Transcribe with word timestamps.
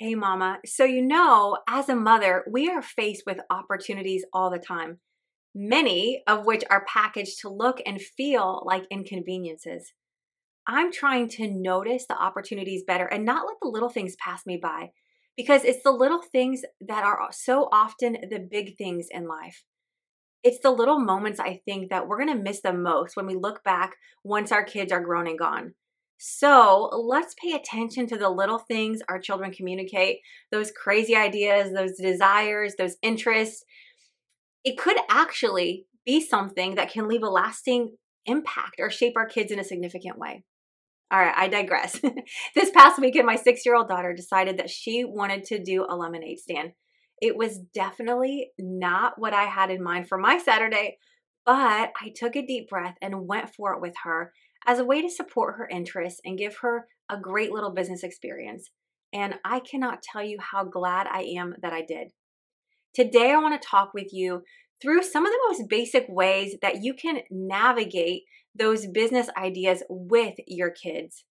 Hey, 0.00 0.14
mama. 0.14 0.60
So, 0.64 0.84
you 0.84 1.02
know, 1.02 1.58
as 1.68 1.90
a 1.90 1.94
mother, 1.94 2.42
we 2.50 2.70
are 2.70 2.80
faced 2.80 3.24
with 3.26 3.38
opportunities 3.50 4.24
all 4.32 4.48
the 4.50 4.58
time, 4.58 4.98
many 5.54 6.22
of 6.26 6.46
which 6.46 6.64
are 6.70 6.86
packaged 6.86 7.40
to 7.42 7.50
look 7.50 7.82
and 7.84 8.00
feel 8.00 8.62
like 8.64 8.84
inconveniences. 8.90 9.92
I'm 10.66 10.90
trying 10.90 11.28
to 11.30 11.50
notice 11.50 12.06
the 12.08 12.16
opportunities 12.16 12.84
better 12.86 13.04
and 13.04 13.26
not 13.26 13.46
let 13.46 13.58
the 13.60 13.68
little 13.68 13.90
things 13.90 14.16
pass 14.24 14.46
me 14.46 14.58
by 14.62 14.92
because 15.36 15.64
it's 15.64 15.82
the 15.84 15.92
little 15.92 16.22
things 16.22 16.62
that 16.80 17.04
are 17.04 17.28
so 17.32 17.68
often 17.70 18.14
the 18.30 18.48
big 18.50 18.78
things 18.78 19.08
in 19.10 19.28
life. 19.28 19.64
It's 20.42 20.60
the 20.60 20.70
little 20.70 21.00
moments 21.00 21.40
I 21.40 21.60
think 21.66 21.90
that 21.90 22.08
we're 22.08 22.24
going 22.24 22.36
to 22.36 22.42
miss 22.42 22.62
the 22.62 22.72
most 22.72 23.16
when 23.16 23.26
we 23.26 23.36
look 23.36 23.64
back 23.64 23.96
once 24.24 24.52
our 24.52 24.64
kids 24.64 24.92
are 24.92 25.04
grown 25.04 25.26
and 25.26 25.38
gone. 25.38 25.74
So 26.22 26.90
let's 26.92 27.34
pay 27.42 27.52
attention 27.52 28.06
to 28.08 28.18
the 28.18 28.28
little 28.28 28.58
things 28.58 29.00
our 29.08 29.18
children 29.18 29.52
communicate, 29.52 30.18
those 30.52 30.70
crazy 30.70 31.16
ideas, 31.16 31.72
those 31.72 31.96
desires, 31.96 32.74
those 32.76 32.96
interests. 33.00 33.64
It 34.62 34.76
could 34.76 34.98
actually 35.08 35.86
be 36.04 36.20
something 36.20 36.74
that 36.74 36.90
can 36.90 37.08
leave 37.08 37.22
a 37.22 37.30
lasting 37.30 37.96
impact 38.26 38.80
or 38.80 38.90
shape 38.90 39.14
our 39.16 39.24
kids 39.24 39.50
in 39.50 39.58
a 39.58 39.64
significant 39.64 40.18
way. 40.18 40.44
All 41.10 41.18
right, 41.18 41.34
I 41.34 41.48
digress. 41.48 41.98
this 42.54 42.70
past 42.70 43.00
weekend, 43.00 43.24
my 43.24 43.36
six 43.36 43.64
year 43.64 43.74
old 43.74 43.88
daughter 43.88 44.12
decided 44.12 44.58
that 44.58 44.68
she 44.68 45.06
wanted 45.06 45.44
to 45.46 45.58
do 45.58 45.86
a 45.88 45.96
lemonade 45.96 46.38
stand. 46.38 46.72
It 47.22 47.34
was 47.34 47.60
definitely 47.72 48.50
not 48.58 49.14
what 49.16 49.32
I 49.32 49.44
had 49.44 49.70
in 49.70 49.82
mind 49.82 50.06
for 50.06 50.18
my 50.18 50.36
Saturday, 50.36 50.98
but 51.46 51.92
I 51.98 52.12
took 52.14 52.36
a 52.36 52.44
deep 52.44 52.68
breath 52.68 52.96
and 53.00 53.26
went 53.26 53.54
for 53.54 53.72
it 53.72 53.80
with 53.80 53.94
her 54.04 54.34
as 54.66 54.78
a 54.78 54.84
way 54.84 55.02
to 55.02 55.10
support 55.10 55.56
her 55.56 55.68
interests 55.68 56.20
and 56.24 56.38
give 56.38 56.58
her 56.58 56.86
a 57.10 57.18
great 57.18 57.52
little 57.52 57.70
business 57.70 58.02
experience. 58.02 58.70
And 59.12 59.34
I 59.44 59.60
cannot 59.60 60.02
tell 60.02 60.22
you 60.22 60.38
how 60.40 60.64
glad 60.64 61.06
I 61.06 61.22
am 61.36 61.54
that 61.62 61.72
I 61.72 61.82
did. 61.82 62.08
Today, 62.94 63.32
I 63.32 63.38
want 63.38 63.60
to 63.60 63.68
talk 63.68 63.92
with 63.94 64.12
you 64.12 64.42
through 64.80 65.02
some 65.02 65.26
of 65.26 65.32
the 65.32 65.40
most 65.48 65.68
basic 65.68 66.06
ways 66.08 66.56
that 66.62 66.82
you 66.82 66.94
can 66.94 67.20
navigate 67.30 68.22
those 68.58 68.86
business 68.86 69.28
ideas 69.36 69.82
with 69.88 70.34
your 70.46 70.70
kids. 70.70 71.24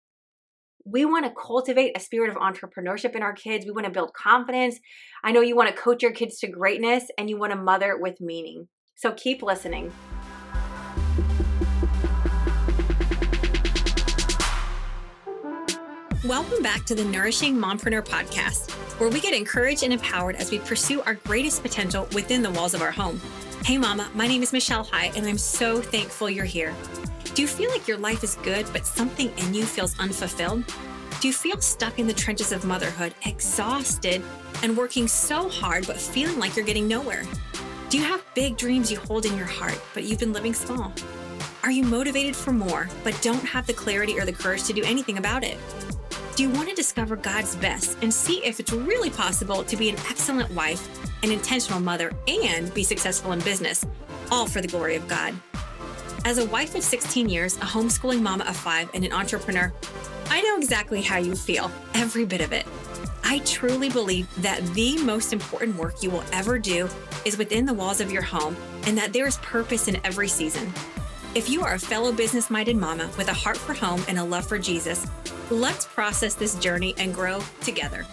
We 0.85 1.05
want 1.05 1.25
to 1.25 1.31
cultivate 1.31 1.95
a 1.95 1.99
spirit 1.99 2.29
of 2.29 2.37
entrepreneurship 2.37 3.15
in 3.15 3.21
our 3.21 3.33
kids. 3.33 3.65
We 3.65 3.71
want 3.71 3.85
to 3.85 3.91
build 3.91 4.13
confidence. 4.13 4.79
I 5.23 5.31
know 5.31 5.41
you 5.41 5.55
want 5.55 5.69
to 5.69 5.81
coach 5.81 6.01
your 6.01 6.13
kids 6.13 6.39
to 6.39 6.47
greatness 6.47 7.05
and 7.17 7.29
you 7.29 7.37
want 7.37 7.51
to 7.51 7.59
mother 7.59 7.97
with 7.99 8.21
meaning. 8.21 8.67
So 8.95 9.11
keep 9.11 9.43
listening. 9.43 9.91
Welcome 16.29 16.61
back 16.61 16.85
to 16.85 16.93
the 16.93 17.03
Nourishing 17.05 17.55
Mompreneur 17.55 18.05
podcast, 18.05 18.69
where 18.99 19.09
we 19.09 19.19
get 19.19 19.33
encouraged 19.33 19.81
and 19.81 19.91
empowered 19.91 20.35
as 20.35 20.51
we 20.51 20.59
pursue 20.59 21.01
our 21.01 21.15
greatest 21.15 21.63
potential 21.63 22.07
within 22.13 22.43
the 22.43 22.51
walls 22.51 22.75
of 22.75 22.83
our 22.83 22.91
home. 22.91 23.19
Hey, 23.65 23.79
Mama, 23.79 24.07
my 24.13 24.27
name 24.27 24.43
is 24.43 24.53
Michelle 24.53 24.83
High, 24.83 25.11
and 25.15 25.25
I'm 25.25 25.39
so 25.39 25.81
thankful 25.81 26.29
you're 26.29 26.45
here. 26.45 26.75
Do 27.33 27.41
you 27.41 27.47
feel 27.47 27.71
like 27.71 27.87
your 27.87 27.97
life 27.97 28.23
is 28.23 28.35
good, 28.43 28.67
but 28.71 28.85
something 28.85 29.35
in 29.39 29.55
you 29.55 29.65
feels 29.65 29.97
unfulfilled? 29.97 30.65
Do 31.19 31.27
you 31.27 31.33
feel 31.33 31.59
stuck 31.61 31.97
in 31.97 32.05
the 32.05 32.13
trenches 32.13 32.51
of 32.51 32.63
motherhood, 32.63 33.15
exhausted 33.25 34.21
and 34.61 34.77
working 34.77 35.07
so 35.07 35.49
hard, 35.49 35.87
but 35.87 35.97
feeling 35.97 36.37
like 36.37 36.55
you're 36.55 36.63
getting 36.63 36.87
nowhere? 36.87 37.23
Do 37.89 37.97
you 37.97 38.03
have 38.03 38.23
big 38.35 38.55
dreams 38.55 38.91
you 38.91 38.99
hold 38.99 39.25
in 39.25 39.35
your 39.35 39.47
heart, 39.47 39.81
but 39.95 40.03
you've 40.03 40.19
been 40.19 40.33
living 40.33 40.53
small? 40.53 40.93
Are 41.63 41.71
you 41.71 41.83
motivated 41.83 42.35
for 42.35 42.51
more, 42.51 42.87
but 43.03 43.19
don't 43.23 43.43
have 43.45 43.65
the 43.65 43.73
clarity 43.73 44.19
or 44.19 44.25
the 44.25 44.31
courage 44.31 44.65
to 44.65 44.73
do 44.73 44.83
anything 44.83 45.17
about 45.17 45.43
it? 45.43 45.57
Do 46.39 46.43
you 46.43 46.51
want 46.51 46.69
to 46.69 46.73
discover 46.73 47.17
God's 47.17 47.57
best 47.57 47.97
and 48.01 48.13
see 48.13 48.41
if 48.45 48.61
it's 48.61 48.71
really 48.71 49.09
possible 49.09 49.61
to 49.65 49.75
be 49.75 49.89
an 49.89 49.97
excellent 50.09 50.49
wife, 50.51 50.87
an 51.21 51.33
intentional 51.33 51.81
mother, 51.81 52.13
and 52.29 52.73
be 52.73 52.81
successful 52.85 53.33
in 53.33 53.41
business, 53.41 53.85
all 54.31 54.47
for 54.47 54.61
the 54.61 54.67
glory 54.69 54.95
of 54.95 55.05
God? 55.09 55.35
As 56.23 56.37
a 56.37 56.45
wife 56.45 56.75
of 56.75 56.81
16 56.81 57.27
years, 57.27 57.57
a 57.57 57.65
homeschooling 57.65 58.21
mama 58.21 58.45
of 58.45 58.55
five, 58.55 58.89
and 58.93 59.03
an 59.03 59.11
entrepreneur, 59.11 59.73
I 60.29 60.41
know 60.43 60.55
exactly 60.55 61.01
how 61.01 61.17
you 61.17 61.35
feel, 61.35 61.69
every 61.93 62.23
bit 62.23 62.39
of 62.39 62.53
it. 62.53 62.65
I 63.25 63.39
truly 63.39 63.89
believe 63.89 64.25
that 64.41 64.65
the 64.67 64.97
most 65.03 65.33
important 65.33 65.75
work 65.75 66.01
you 66.01 66.09
will 66.09 66.23
ever 66.31 66.57
do 66.57 66.87
is 67.25 67.37
within 67.37 67.65
the 67.65 67.73
walls 67.73 67.99
of 67.99 68.13
your 68.13 68.21
home 68.21 68.55
and 68.83 68.97
that 68.97 69.11
there 69.11 69.27
is 69.27 69.35
purpose 69.39 69.89
in 69.89 69.99
every 70.05 70.29
season. 70.29 70.71
If 71.35 71.49
you 71.49 71.63
are 71.63 71.73
a 71.73 71.79
fellow 71.79 72.13
business 72.13 72.49
minded 72.49 72.77
mama 72.77 73.09
with 73.17 73.27
a 73.27 73.33
heart 73.33 73.57
for 73.57 73.73
home 73.73 74.01
and 74.07 74.17
a 74.17 74.23
love 74.23 74.47
for 74.47 74.57
Jesus, 74.57 75.05
Let's 75.51 75.85
process 75.85 76.35
this 76.35 76.55
journey 76.55 76.93
and 76.97 77.13
grow 77.13 77.41
together. 77.61 78.05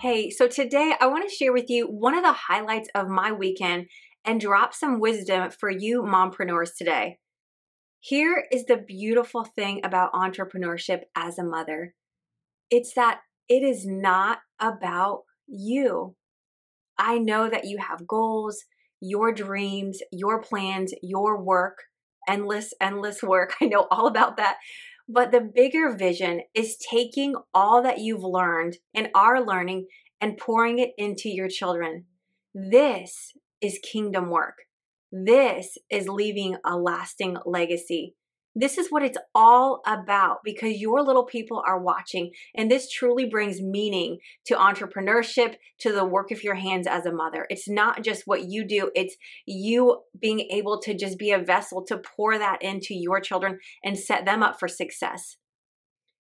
Hey, 0.00 0.30
so 0.30 0.46
today 0.46 0.94
I 1.00 1.06
want 1.06 1.28
to 1.28 1.34
share 1.34 1.52
with 1.52 1.68
you 1.68 1.86
one 1.86 2.14
of 2.14 2.22
the 2.22 2.32
highlights 2.32 2.88
of 2.94 3.08
my 3.08 3.32
weekend 3.32 3.86
and 4.24 4.40
drop 4.40 4.74
some 4.74 5.00
wisdom 5.00 5.50
for 5.50 5.70
you 5.70 6.02
mompreneurs 6.02 6.76
today. 6.76 7.18
Here 8.00 8.44
is 8.52 8.66
the 8.66 8.76
beautiful 8.76 9.44
thing 9.44 9.80
about 9.82 10.12
entrepreneurship 10.12 11.02
as 11.16 11.38
a 11.38 11.44
mother 11.44 11.94
it's 12.70 12.94
that 12.94 13.20
it 13.48 13.62
is 13.62 13.86
not 13.86 14.38
about 14.60 15.22
you. 15.46 16.16
I 16.98 17.18
know 17.18 17.48
that 17.48 17.66
you 17.66 17.78
have 17.78 18.06
goals, 18.06 18.64
your 19.00 19.32
dreams, 19.32 20.00
your 20.10 20.40
plans, 20.42 20.92
your 21.02 21.40
work, 21.40 21.78
endless, 22.28 22.72
endless 22.80 23.22
work. 23.22 23.54
I 23.60 23.66
know 23.66 23.86
all 23.90 24.06
about 24.06 24.36
that. 24.38 24.56
But 25.08 25.32
the 25.32 25.40
bigger 25.40 25.94
vision 25.94 26.42
is 26.54 26.78
taking 26.78 27.34
all 27.52 27.82
that 27.82 27.98
you've 27.98 28.24
learned 28.24 28.78
and 28.94 29.10
are 29.14 29.44
learning 29.44 29.86
and 30.20 30.38
pouring 30.38 30.78
it 30.78 30.90
into 30.96 31.28
your 31.28 31.48
children. 31.48 32.06
This 32.54 33.32
is 33.60 33.78
kingdom 33.82 34.30
work. 34.30 34.54
This 35.12 35.76
is 35.90 36.08
leaving 36.08 36.56
a 36.64 36.76
lasting 36.76 37.36
legacy. 37.44 38.14
This 38.54 38.78
is 38.78 38.88
what 38.88 39.02
it's 39.02 39.18
all 39.34 39.82
about 39.86 40.38
because 40.44 40.80
your 40.80 41.02
little 41.02 41.24
people 41.24 41.62
are 41.66 41.80
watching. 41.80 42.30
And 42.54 42.70
this 42.70 42.88
truly 42.88 43.26
brings 43.26 43.60
meaning 43.60 44.18
to 44.46 44.54
entrepreneurship, 44.54 45.54
to 45.80 45.92
the 45.92 46.04
work 46.04 46.30
of 46.30 46.44
your 46.44 46.54
hands 46.54 46.86
as 46.86 47.04
a 47.04 47.12
mother. 47.12 47.46
It's 47.50 47.68
not 47.68 48.04
just 48.04 48.22
what 48.26 48.48
you 48.48 48.64
do, 48.64 48.90
it's 48.94 49.16
you 49.46 50.02
being 50.20 50.40
able 50.52 50.80
to 50.82 50.94
just 50.94 51.18
be 51.18 51.32
a 51.32 51.38
vessel 51.38 51.84
to 51.86 51.98
pour 51.98 52.38
that 52.38 52.62
into 52.62 52.94
your 52.94 53.20
children 53.20 53.58
and 53.82 53.98
set 53.98 54.24
them 54.24 54.42
up 54.42 54.60
for 54.60 54.68
success. 54.68 55.36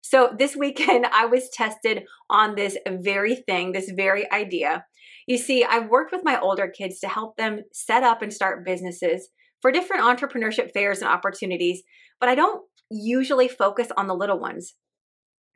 So 0.01 0.35
this 0.37 0.57
weekend, 0.57 1.07
I 1.13 1.27
was 1.27 1.51
tested 1.51 2.05
on 2.31 2.55
this 2.55 2.77
very 2.89 3.37
thing, 3.37 3.73
this 3.73 3.91
very 3.95 4.31
idea. 4.33 4.85
You 5.27 5.39
see, 5.39 5.65
I've 5.65 5.89
worked 5.89 6.13
with 6.13 6.25
my 6.25 6.41
older 6.41 6.69
kids 6.69 6.99
to 7.01 7.09
help 7.09 7.37
them 7.37 7.61
set 7.73 8.03
up 8.03 8.23
and 8.23 8.33
start 8.33 8.65
businesses 8.65 9.29
for 9.63 9.73
different 9.73 10.03
entrepreneurship 10.03 10.73
fairs 10.73 11.01
and 11.01 11.09
opportunities, 11.09 11.83
but 12.21 12.29
I 12.29 12.35
don't 12.35 12.63
usually 12.91 13.49
focus 13.49 13.89
on 13.97 14.09
the 14.09 14.15
little 14.15 14.39
ones. 14.39 14.75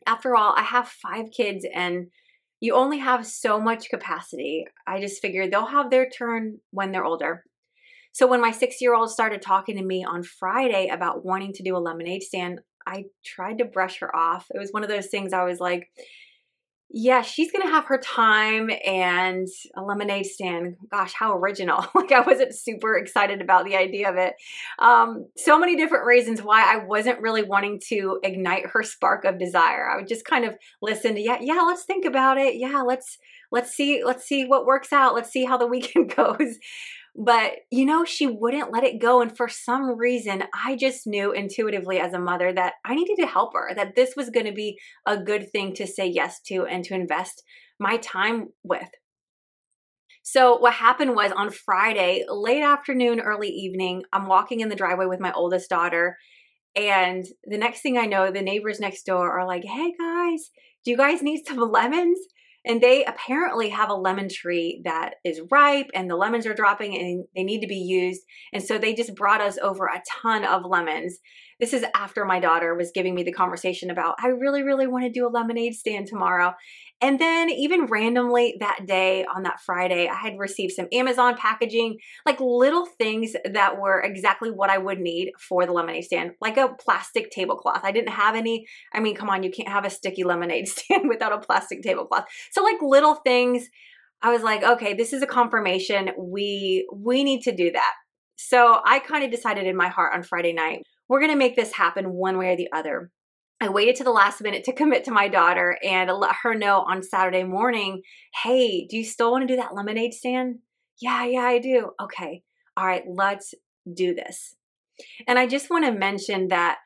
After 0.07 0.37
all, 0.37 0.55
I 0.57 0.63
have 0.63 0.89
five 0.89 1.27
kids 1.37 1.67
and 1.75 2.07
you 2.61 2.75
only 2.75 2.99
have 2.99 3.27
so 3.27 3.61
much 3.61 3.91
capacity. 3.91 4.65
I 4.87 5.01
just 5.01 5.21
figured 5.21 5.51
they'll 5.51 5.67
have 5.67 5.91
their 5.91 6.09
turn 6.09 6.61
when 6.71 6.93
they're 6.93 7.05
older. 7.05 7.45
So 8.13 8.27
when 8.27 8.41
my 8.41 8.53
six 8.53 8.81
year 8.81 8.95
old 8.95 9.11
started 9.11 9.43
talking 9.43 9.77
to 9.77 9.85
me 9.85 10.03
on 10.03 10.23
Friday 10.23 10.89
about 10.89 11.25
wanting 11.25 11.53
to 11.55 11.63
do 11.63 11.77
a 11.77 11.79
lemonade 11.79 12.23
stand, 12.23 12.61
I 12.87 13.05
tried 13.25 13.59
to 13.59 13.67
brush 13.67 13.99
her 13.99 14.15
off. 14.15 14.47
It 14.55 14.59
was 14.59 14.71
one 14.71 14.85
of 14.85 14.89
those 14.89 15.09
things 15.09 15.33
I 15.33 15.45
was 15.45 15.61
like, 15.61 15.91
yeah, 16.89 17.23
she's 17.23 17.51
gonna 17.51 17.69
have 17.69 17.85
her 17.87 17.99
time 17.99 18.71
and 18.85 19.49
a 19.77 19.83
lemonade 19.83 20.27
stand. 20.27 20.77
Gosh, 20.91 21.13
how 21.13 21.37
original! 21.37 21.85
like 21.95 22.13
I 22.13 22.21
wasn't 22.21 22.55
super 22.55 22.97
excited 22.97 23.41
about 23.41 23.65
the 23.65 23.77
idea 23.77 24.09
of 24.09 24.17
it. 24.17 24.35
Um, 24.79 25.27
so 25.37 25.59
many 25.59 25.77
different 25.77 26.07
reasons 26.07 26.43
why 26.43 26.63
I 26.63 26.85
wasn't 26.85 27.21
really 27.21 27.43
wanting 27.43 27.81
to 27.89 28.21
ignite 28.23 28.67
her 28.73 28.83
spark 28.83 29.25
of 29.25 29.39
desire. 29.39 29.91
I 29.91 29.97
would 29.97 30.09
just 30.09 30.25
kind 30.25 30.45
of 30.45 30.55
listen 30.81 31.15
to 31.17 31.21
yeah, 31.21 31.39
yeah, 31.41 31.63
let's 31.67 31.85
think 31.85 32.05
about 32.05 32.39
it. 32.39 32.55
Yeah, 32.57 32.83
let's 32.87 33.19
let's 33.51 33.73
see 33.73 34.03
let's 34.05 34.25
see 34.25 34.45
what 34.47 34.67
works 34.67 34.93
out. 34.93 35.15
Let's 35.15 35.31
see 35.31 35.45
how 35.45 35.57
the 35.57 35.67
weekend 35.77 36.15
goes. 36.15 36.57
But, 37.19 37.53
you 37.71 37.87
know, 37.87 38.05
she 38.05 38.27
wouldn't 38.27 38.73
let 38.73 38.85
it 38.85 39.01
go. 39.01 39.23
And 39.23 39.35
for 39.35 39.49
some 39.49 39.97
reason, 39.97 40.45
I 40.53 40.77
just 40.77 41.07
knew 41.07 41.33
intuitively 41.33 41.99
as 41.99 42.13
a 42.13 42.19
mother 42.19 42.53
that 42.53 42.75
I 42.85 42.95
needed 42.95 43.17
to 43.21 43.27
help 43.27 43.55
her, 43.55 43.75
that 43.75 43.97
this 43.97 44.15
was 44.17 44.29
going 44.29 44.45
to 44.45 44.53
be 44.53 44.79
a 45.07 45.17
good 45.17 45.51
thing 45.51 45.73
to 45.75 45.87
say 45.87 46.07
yes 46.07 46.41
to 46.49 46.67
and 46.67 46.85
to 46.85 46.95
invest 46.95 47.43
my 47.81 47.97
time 47.97 48.49
with. 48.63 48.89
So, 50.23 50.59
what 50.59 50.75
happened 50.75 51.15
was 51.15 51.33
on 51.33 51.51
Friday, 51.51 52.25
late 52.29 52.63
afternoon, 52.63 53.21
early 53.21 53.49
evening, 53.49 54.03
I'm 54.13 54.27
walking 54.27 54.61
in 54.61 54.69
the 54.69 54.75
driveway 54.75 55.07
with 55.07 55.21
my 55.21 55.33
oldest 55.33 55.71
daughter. 55.71 56.19
And 56.75 57.25
the 57.45 57.57
next 57.57 57.81
thing 57.81 57.97
I 57.97 58.07
know, 58.07 58.31
the 58.31 58.43
neighbors 58.43 58.81
next 58.81 59.05
door 59.05 59.39
are 59.39 59.47
like, 59.47 59.65
hey 59.65 59.95
guys, 59.99 60.51
do 60.85 60.91
you 60.91 60.97
guys 60.97 61.23
need 61.23 61.47
some 61.47 61.59
lemons? 61.73 62.19
And 62.67 62.81
they 62.81 63.05
apparently 63.05 63.69
have 63.71 63.91
a 63.91 63.95
lemon 63.95 64.29
tree 64.29 64.83
that 64.85 65.15
is 65.25 65.41
ripe 65.51 65.89
and 65.95 66.11
the 66.11 66.17
lemons 66.17 66.47
are 66.47 66.55
dropping 66.55 66.97
and 66.99 67.25
they 67.35 67.45
need 67.45 67.61
to 67.61 67.69
be 67.69 67.77
used. 67.77 68.23
And 68.53 68.63
so 68.63 68.77
they 68.77 68.93
just 68.93 69.15
brought 69.15 69.41
us 69.41 69.57
over 69.63 69.87
a 69.87 70.03
ton 70.21 70.45
of 70.45 70.65
lemons. 70.65 71.21
This 71.59 71.73
is 71.73 71.85
after 71.95 72.25
my 72.25 72.39
daughter 72.39 72.75
was 72.75 72.91
giving 72.95 73.15
me 73.15 73.23
the 73.23 73.33
conversation 73.33 73.91
about, 73.91 74.17
I 74.23 74.29
really, 74.29 74.63
really 74.63 74.87
want 74.87 75.05
to 75.05 75.11
do 75.11 75.27
a 75.27 75.31
lemonade 75.31 75.75
stand 75.75 76.07
tomorrow. 76.07 76.53
And 77.01 77.19
then, 77.19 77.51
even 77.51 77.87
randomly 77.87 78.57
that 78.61 78.87
day 78.87 79.25
on 79.25 79.43
that 79.45 79.61
Friday, 79.61 80.09
I 80.09 80.15
had 80.15 80.39
received 80.39 80.73
some 80.73 80.87
Amazon 80.93 81.37
packaging, 81.37 81.99
like 82.25 82.41
little 82.41 82.87
things 82.87 83.35
that 83.51 83.79
were 83.79 84.01
exactly 84.01 84.51
what 84.51 84.71
I 84.71 84.79
would 84.79 84.99
need 84.99 85.33
for 85.39 85.67
the 85.67 85.73
lemonade 85.73 86.05
stand, 86.05 86.33
like 86.41 86.57
a 86.57 86.75
plastic 86.79 87.31
tablecloth. 87.31 87.81
I 87.85 87.93
didn't 87.93 88.13
have 88.13 88.35
any. 88.35 88.67
I 88.93 89.01
mean, 89.01 89.15
come 89.15 89.31
on, 89.31 89.43
you 89.43 89.51
can't 89.51 89.69
have 89.69 89.85
a 89.85 89.91
sticky 89.91 90.25
lemonade 90.25 90.69
stand 90.69 91.09
without 91.09 91.33
a 91.33 91.39
plastic 91.39 91.83
tablecloth. 91.83 92.25
So, 92.51 92.63
like 92.63 92.81
little 92.83 93.15
things, 93.17 93.69
I 94.23 94.33
was 94.33 94.43
like, 94.43 94.63
okay, 94.63 94.95
this 94.95 95.13
is 95.13 95.23
a 95.23 95.27
confirmation. 95.27 96.11
We 96.19 96.89
we 96.93 97.25
need 97.25 97.43
to 97.43 97.55
do 97.55 97.73
that. 97.73 97.93
So 98.37 98.81
I 98.85 98.99
kind 98.99 99.25
of 99.25 99.31
decided 99.31 99.67
in 99.67 99.77
my 99.77 99.89
heart 99.89 100.13
on 100.15 100.23
Friday 100.23 100.53
night, 100.53 100.83
we're 101.09 101.21
going 101.21 101.33
to 101.33 101.39
make 101.39 101.57
this 101.57 101.75
happen 101.75 102.13
one 102.13 102.39
way 102.39 102.53
or 102.53 102.57
the 102.57 102.69
other. 102.73 103.11
I 103.61 103.71
waited 103.71 103.97
to 103.97 104.05
the 104.05 104.11
last 104.11 104.43
minute 104.43 104.65
to 104.65 104.75
commit 104.75 105.05
to 105.05 105.11
my 105.11 105.29
daughter 105.29 105.79
and 105.83 106.11
let 106.11 106.37
her 106.43 106.55
know 106.55 106.85
on 106.87 107.03
Saturday 107.03 107.43
morning, 107.43 108.03
hey, 108.43 108.87
do 108.87 108.99
you 108.99 109.05
still 109.05 109.31
want 109.31 109.49
to 109.49 109.55
do 109.55 109.57
that 109.57 109.75
lemonade 109.75 110.13
stand? 110.13 110.57
Yeah, 111.01 111.25
yeah, 111.25 111.41
I 111.41 111.59
do. 111.59 111.91
Okay. 112.03 112.43
All 112.77 112.87
right, 112.87 113.05
let's 113.09 113.55
do 113.93 114.15
this. 114.15 114.57
And 115.27 115.39
I 115.39 115.47
just 115.47 115.71
want 115.71 115.87
to 115.87 115.93
mention 115.93 116.49
that 116.49 116.79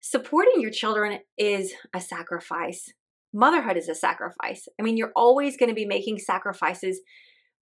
supporting 0.00 0.60
your 0.60 0.70
children 0.70 1.20
is 1.36 1.72
a 1.94 2.00
sacrifice. 2.00 2.92
Motherhood 3.32 3.76
is 3.76 3.88
a 3.88 3.94
sacrifice. 3.94 4.66
I 4.78 4.82
mean, 4.82 4.96
you're 4.96 5.12
always 5.14 5.56
going 5.56 5.68
to 5.68 5.74
be 5.74 5.86
making 5.86 6.18
sacrifices, 6.18 7.00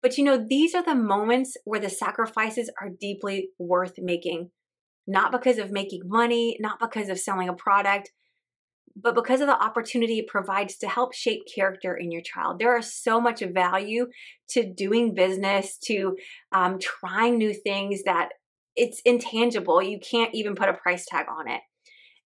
but 0.03 0.17
you 0.17 0.25
know, 0.25 0.43
these 0.49 0.75
are 0.75 0.85
the 0.85 0.95
moments 0.95 1.57
where 1.65 1.81
the 1.81 1.91
sacrifices 1.91 2.71
are 2.81 2.91
deeply 3.01 3.49
worth 3.59 3.95
making. 3.99 4.51
Not 5.07 5.33
because 5.33 5.59
of 5.59 5.71
making 5.71 6.03
money, 6.05 6.57
not 6.61 6.81
because 6.81 7.09
of 7.09 7.19
selling 7.19 7.49
a 7.49 7.55
product, 7.55 8.13
but 8.97 9.15
because 9.15 9.41
of 9.41 9.47
the 9.47 9.63
opportunity 9.63 10.19
it 10.19 10.27
provides 10.27 10.79
to 10.79 10.89
help 10.89 11.15
shape 11.15 11.43
character 11.55 11.95
in 11.95 12.11
your 12.11 12.23
child. 12.23 12.59
There 12.59 12.77
is 12.79 12.93
so 12.93 13.21
much 13.21 13.41
value 13.41 14.07
to 14.51 14.65
doing 14.65 15.15
business, 15.15 15.77
to 15.85 16.17
um, 16.53 16.79
trying 16.79 17.37
new 17.37 17.53
things 17.53 18.03
that 18.05 18.31
it's 18.75 19.01
intangible. 19.05 19.83
You 19.83 19.99
can't 19.99 20.35
even 20.35 20.55
put 20.55 20.69
a 20.69 20.75
price 20.75 21.05
tag 21.07 21.27
on 21.29 21.49
it. 21.49 21.61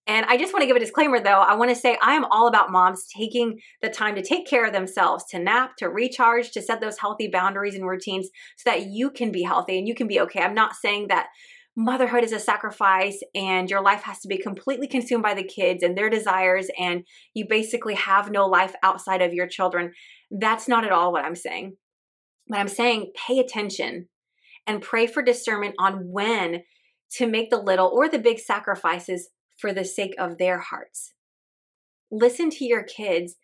And 0.07 0.27
I 0.27 0.37
just 0.39 0.53
want 0.53 0.63
to 0.63 0.67
give 0.67 0.77
a 0.77 0.81
disclaimer 0.81 1.21
though. 1.21 1.41
I 1.41 1.55
want 1.55 1.71
to 1.71 1.77
say 1.77 1.97
I 2.03 2.15
am 2.15 2.25
all 2.25 2.49
about 2.49 2.73
moms 2.73 3.07
taking 3.17 3.61
the 3.83 3.89
time 3.89 4.17
to 4.17 4.23
take 4.23 4.47
care 4.47 4.67
of 4.67 4.73
themselves, 4.73 5.25
to 5.31 5.39
nap, 5.39 5.77
to 5.79 5.89
recharge, 5.89 6.51
to 6.53 6.63
set 6.63 6.81
those 6.81 6.99
healthy 6.99 7.29
boundaries 7.29 7.75
and 7.75 7.87
routines 7.87 8.29
so 8.57 8.71
that 8.71 8.87
you 8.87 9.11
can 9.11 9.31
be 9.31 9.43
healthy 9.43 9.79
and 9.79 9.87
you 9.87 9.95
can 9.95 10.09
be 10.09 10.21
okay. 10.21 10.41
I'm 10.41 10.55
not 10.55 10.75
saying 10.75 11.09
that 11.09 11.29
motherhood 11.77 12.25
is 12.25 12.33
a 12.33 12.39
sacrifice 12.39 13.23
and 13.35 13.71
your 13.71 13.83
life 13.83 14.03
has 14.03 14.21
to 14.21 14.29
be 14.29 14.39
completely 14.39 14.89
consumed 14.89 15.23
by 15.23 15.35
the 15.35 15.45
kids 15.45 15.83
and 15.83 15.97
their 15.97 16.11
desires 16.11 16.69
and 16.79 17.05
you 17.35 17.47
basically 17.49 17.95
have 17.95 18.31
no 18.31 18.47
life 18.47 18.75
outside 18.83 19.23
of 19.23 19.33
your 19.33 19.47
children. 19.47 19.93
That's 20.31 20.69
not 20.69 20.85
at 20.85 20.93
all 20.93 21.13
what 21.13 21.25
I'm 21.25 21.37
saying. 21.37 21.77
But 22.49 22.59
I'm 22.59 22.69
saying 22.69 23.13
pay 23.15 23.39
attention 23.39 24.09
and 24.67 24.83
pray 24.83 25.07
for 25.07 25.23
discernment 25.23 25.75
on 25.79 26.11
when 26.11 26.63
to 27.13 27.27
make 27.27 27.51
the 27.51 27.61
little 27.61 27.89
or 27.89 28.09
the 28.09 28.19
big 28.19 28.39
sacrifices 28.39 29.31
for 29.57 29.73
the 29.73 29.85
sake 29.85 30.15
of 30.19 30.39
their 30.39 30.59
hearts. 30.59 31.13
Listen 32.11 32.51
to 32.51 32.65
your 32.65 32.83
kids 32.83 33.37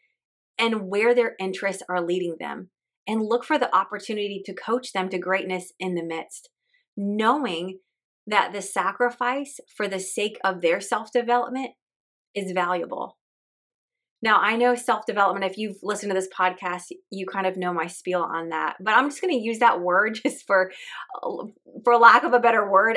and 0.59 0.89
where 0.89 1.15
their 1.15 1.35
interests 1.39 1.83
are 1.89 2.05
leading 2.05 2.37
them 2.41 2.71
and 3.07 3.23
look 3.23 3.45
for 3.45 3.59
the 3.59 3.75
opportunity 3.75 4.43
to 4.45 4.55
coach 4.55 4.93
them 4.93 5.09
to 5.09 5.19
greatness 5.19 5.73
in 5.79 5.95
the 5.95 6.03
midst, 6.03 6.49
knowing 6.97 7.79
that 8.27 8.53
the 8.53 8.63
sacrifice 8.63 9.61
for 9.77 9.89
the 9.89 10.01
sake 10.01 10.39
of 10.45 10.61
their 10.61 10.81
self 10.81 11.13
development 11.13 11.71
is 12.35 12.53
valuable. 12.53 13.17
Now, 14.23 14.41
I 14.41 14.57
know 14.57 14.75
self 14.75 15.07
development, 15.07 15.51
if 15.51 15.59
you've 15.59 15.79
listened 15.83 16.11
to 16.11 16.15
this 16.15 16.29
podcast, 16.37 16.93
you 17.11 17.27
kind 17.27 17.47
of 17.47 17.57
know 17.57 17.73
my 17.73 17.87
spiel 17.87 18.23
on 18.23 18.49
that, 18.49 18.77
but 18.81 18.95
I'm 18.95 19.09
just 19.09 19.21
going 19.21 19.33
to 19.33 19.45
use 19.45 19.59
that 19.59 19.81
word 19.81 20.19
just 20.23 20.47
for, 20.47 20.73
for 21.85 21.97
lack 21.97 22.25
of 22.25 22.33
a 22.33 22.41
better 22.41 22.69
word. 22.69 22.97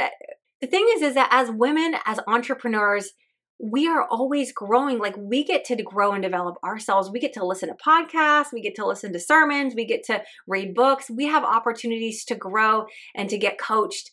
The 0.62 0.68
thing 0.68 0.88
is, 0.96 1.02
is 1.02 1.16
that 1.16 1.30
as 1.32 1.50
women, 1.52 1.96
as 2.06 2.20
entrepreneurs, 2.28 3.14
we 3.62 3.88
are 3.88 4.08
always 4.10 4.54
growing. 4.54 5.00
Like 5.00 5.16
we 5.18 5.44
get 5.44 5.66
to 5.66 5.84
grow 5.84 6.14
and 6.14 6.24
develop 6.24 6.56
ourselves. 6.64 7.10
We 7.10 7.20
get 7.20 7.34
to 7.34 7.46
listen 7.46 7.70
to 7.70 7.76
podcasts. 7.76 8.54
We 8.54 8.62
get 8.62 8.76
to 8.76 8.86
listen 8.86 9.12
to 9.12 9.20
sermons. 9.20 9.76
We 9.76 9.86
get 9.86 10.04
to 10.06 10.24
read 10.48 10.74
books. 10.74 11.10
We 11.10 11.26
have 11.28 11.44
opportunities 11.44 12.24
to 12.26 12.36
grow 12.36 12.86
and 13.16 13.30
to 13.30 13.38
get 13.38 13.60
coached 13.60 14.12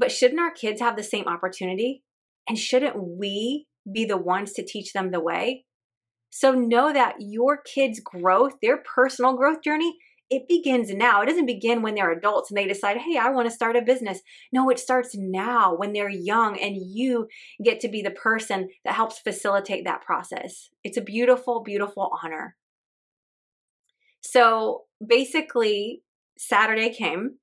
but 0.00 0.10
shouldn't 0.10 0.40
our 0.40 0.50
kids 0.50 0.80
have 0.80 0.96
the 0.96 1.02
same 1.02 1.26
opportunity? 1.26 2.02
And 2.48 2.58
shouldn't 2.58 2.96
we 2.96 3.66
be 3.90 4.06
the 4.06 4.16
ones 4.16 4.52
to 4.54 4.64
teach 4.64 4.94
them 4.94 5.10
the 5.10 5.20
way? 5.20 5.66
So 6.30 6.52
know 6.52 6.92
that 6.92 7.16
your 7.20 7.58
kids' 7.58 8.00
growth, 8.00 8.54
their 8.62 8.78
personal 8.78 9.36
growth 9.36 9.62
journey, 9.62 9.98
it 10.30 10.48
begins 10.48 10.90
now. 10.94 11.20
It 11.20 11.26
doesn't 11.26 11.44
begin 11.44 11.82
when 11.82 11.96
they're 11.96 12.12
adults 12.12 12.50
and 12.50 12.56
they 12.56 12.66
decide, 12.66 12.96
hey, 12.98 13.18
I 13.18 13.28
want 13.30 13.48
to 13.48 13.54
start 13.54 13.76
a 13.76 13.82
business. 13.82 14.20
No, 14.52 14.70
it 14.70 14.78
starts 14.78 15.14
now 15.14 15.74
when 15.76 15.92
they're 15.92 16.08
young 16.08 16.58
and 16.58 16.76
you 16.78 17.26
get 17.62 17.80
to 17.80 17.88
be 17.88 18.00
the 18.00 18.12
person 18.12 18.68
that 18.84 18.94
helps 18.94 19.18
facilitate 19.18 19.84
that 19.84 20.02
process. 20.02 20.70
It's 20.82 20.96
a 20.96 21.02
beautiful, 21.02 21.62
beautiful 21.62 22.10
honor. 22.22 22.56
So 24.20 24.84
basically, 25.04 26.04
Saturday 26.38 26.90
came 26.90 27.39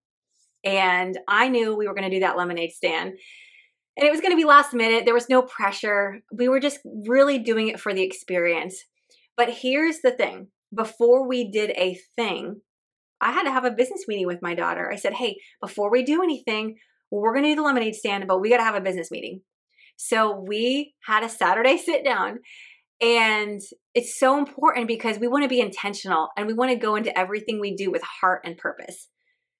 and 0.68 1.18
I 1.30 1.48
knew 1.48 1.74
we 1.74 1.88
were 1.88 1.94
going 1.94 2.10
to 2.10 2.16
do 2.16 2.20
that 2.20 2.36
lemonade 2.36 2.72
stand. 2.72 3.14
And 3.96 4.06
it 4.06 4.12
was 4.12 4.20
going 4.20 4.34
to 4.34 4.38
be 4.38 4.44
last 4.44 4.74
minute. 4.74 5.06
There 5.06 5.14
was 5.14 5.30
no 5.30 5.42
pressure. 5.42 6.20
We 6.32 6.50
were 6.50 6.60
just 6.60 6.80
really 7.08 7.40
doing 7.40 7.70
it 7.70 7.80
for 7.80 7.94
the 7.94 8.04
experience. 8.04 8.84
But 9.38 9.50
here's 9.50 10.02
the 10.02 10.12
thing 10.12 10.50
before 10.76 11.26
we 11.26 11.50
did 11.50 11.70
a 11.72 11.98
thing, 12.18 12.60
I 13.22 13.32
had 13.32 13.44
to 13.44 13.52
have 13.52 13.64
a 13.64 13.72
business 13.72 14.04
meeting 14.10 14.28
with 14.28 14.42
my 14.42 14.56
daughter. 14.56 14.92
I 14.92 14.98
said, 14.98 15.14
hey, 15.14 15.38
before 15.62 15.90
we 15.90 16.04
do 16.04 16.22
anything, 16.22 16.76
we're 17.12 17.34
going 17.34 17.46
to 17.46 17.52
do 17.52 17.56
the 17.56 17.62
lemonade 17.62 17.96
stand, 17.96 18.28
but 18.28 18.42
we 18.42 18.50
got 18.50 18.58
to 18.58 18.64
have 18.64 18.76
a 18.76 18.82
business 18.82 19.10
meeting. 19.10 19.42
So 19.96 20.44
we 20.46 20.96
had 21.06 21.24
a 21.24 21.30
Saturday 21.30 21.78
sit 21.84 22.04
down. 22.04 22.40
And 23.02 23.62
it's 23.94 24.20
so 24.20 24.38
important 24.38 24.90
because 24.90 25.18
we 25.18 25.30
want 25.30 25.44
to 25.44 25.50
be 25.50 25.62
intentional 25.62 26.28
and 26.36 26.46
we 26.46 26.54
want 26.54 26.72
to 26.72 26.78
go 26.78 26.96
into 26.96 27.18
everything 27.18 27.62
we 27.62 27.74
do 27.74 27.90
with 27.90 28.02
heart 28.02 28.42
and 28.44 28.58
purpose. 28.58 29.08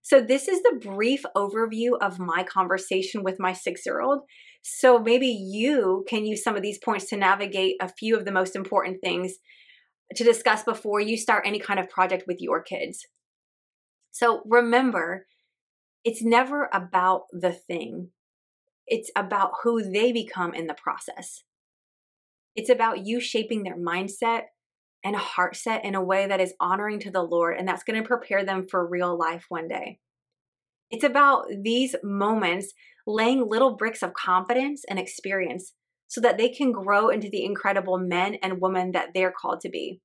So, 0.10 0.22
this 0.22 0.48
is 0.48 0.64
the 0.64 0.80
brief 0.82 1.26
overview 1.36 2.00
of 2.00 2.18
my 2.18 2.42
conversation 2.42 3.24
with 3.24 3.42
my 3.42 3.52
six 3.52 3.86
year 3.86 4.00
old. 4.00 4.22
So, 4.62 5.00
maybe 5.00 5.28
you 5.28 6.06
can 6.08 6.26
use 6.26 6.42
some 6.42 6.56
of 6.56 6.62
these 6.62 6.78
points 6.78 7.10
to 7.10 7.18
navigate 7.18 7.76
a 7.82 7.90
few 7.90 8.16
of 8.16 8.24
the 8.24 8.32
most 8.32 8.56
important 8.56 9.02
things 9.04 9.34
to 10.16 10.24
discuss 10.24 10.64
before 10.64 11.02
you 11.02 11.18
start 11.18 11.44
any 11.46 11.60
kind 11.60 11.78
of 11.78 11.90
project 11.90 12.24
with 12.26 12.40
your 12.40 12.64
kids. 12.64 13.06
So, 14.12 14.44
remember, 14.46 15.26
it's 16.06 16.24
never 16.24 16.70
about 16.72 17.24
the 17.34 17.52
thing, 17.52 18.12
it's 18.88 19.12
about 19.14 19.52
who 19.64 19.92
they 19.92 20.14
become 20.14 20.54
in 20.54 20.68
the 20.68 20.74
process. 20.74 21.44
It's 22.56 22.70
about 22.70 23.06
you 23.06 23.20
shaping 23.20 23.64
their 23.64 23.78
mindset, 23.78 24.44
and 25.04 25.16
heart 25.16 25.56
set 25.56 25.86
in 25.86 25.96
a 25.96 26.04
way 26.04 26.28
that 26.28 26.42
is 26.42 26.54
honoring 26.60 27.00
to 27.02 27.12
the 27.12 27.22
Lord, 27.22 27.58
and 27.58 27.68
that's 27.68 27.84
going 27.84 28.02
to 28.02 28.08
prepare 28.08 28.44
them 28.44 28.68
for 28.70 28.86
real 28.86 29.18
life 29.18 29.46
one 29.50 29.68
day. 29.68 30.00
It's 30.90 31.04
about 31.04 31.46
these 31.64 31.96
moments 32.04 32.74
laying 33.06 33.48
little 33.48 33.76
bricks 33.76 34.04
of 34.04 34.14
confidence 34.14 34.84
and 34.90 35.00
experience 35.00 35.74
so 36.08 36.22
that 36.22 36.38
they 36.38 36.50
can 36.50 36.72
grow 36.72 37.10
into 37.10 37.30
the 37.30 37.44
incredible 37.44 37.98
men 37.98 38.36
and 38.42 38.62
women 38.62 38.92
that 38.94 39.10
they're 39.14 39.34
called 39.38 39.62
to 39.62 39.70
be. 39.70 40.00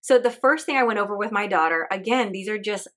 So, 0.00 0.18
the 0.18 0.30
first 0.30 0.64
thing 0.64 0.76
I 0.76 0.84
went 0.84 0.98
over 0.98 1.16
with 1.16 1.32
my 1.32 1.46
daughter, 1.46 1.88
again, 1.90 2.32
these 2.32 2.48
are 2.48 2.58
just 2.58 2.88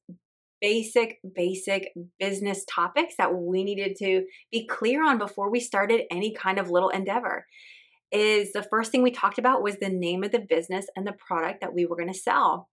basic, 0.62 1.18
basic 1.36 1.92
business 2.20 2.64
topics 2.70 3.16
that 3.18 3.34
we 3.34 3.64
needed 3.64 3.96
to 3.98 4.26
be 4.52 4.68
clear 4.68 5.04
on 5.04 5.18
before 5.18 5.52
we 5.52 5.60
started 5.60 6.04
any 6.12 6.34
kind 6.34 6.60
of 6.60 6.70
little 6.70 6.90
endeavor 6.90 7.48
is 8.12 8.52
the 8.52 8.64
first 8.64 8.92
thing 8.92 9.02
we 9.02 9.12
talked 9.12 9.40
about 9.40 9.64
was 9.64 9.78
the 9.78 9.90
name 9.90 10.24
of 10.24 10.32
the 10.32 10.46
business 10.48 10.86
and 10.96 11.08
the 11.08 11.14
product 11.14 11.62
that 11.62 11.74
we 11.74 11.86
were 11.86 11.96
going 11.96 12.12
to 12.12 12.20
sell. 12.20 12.70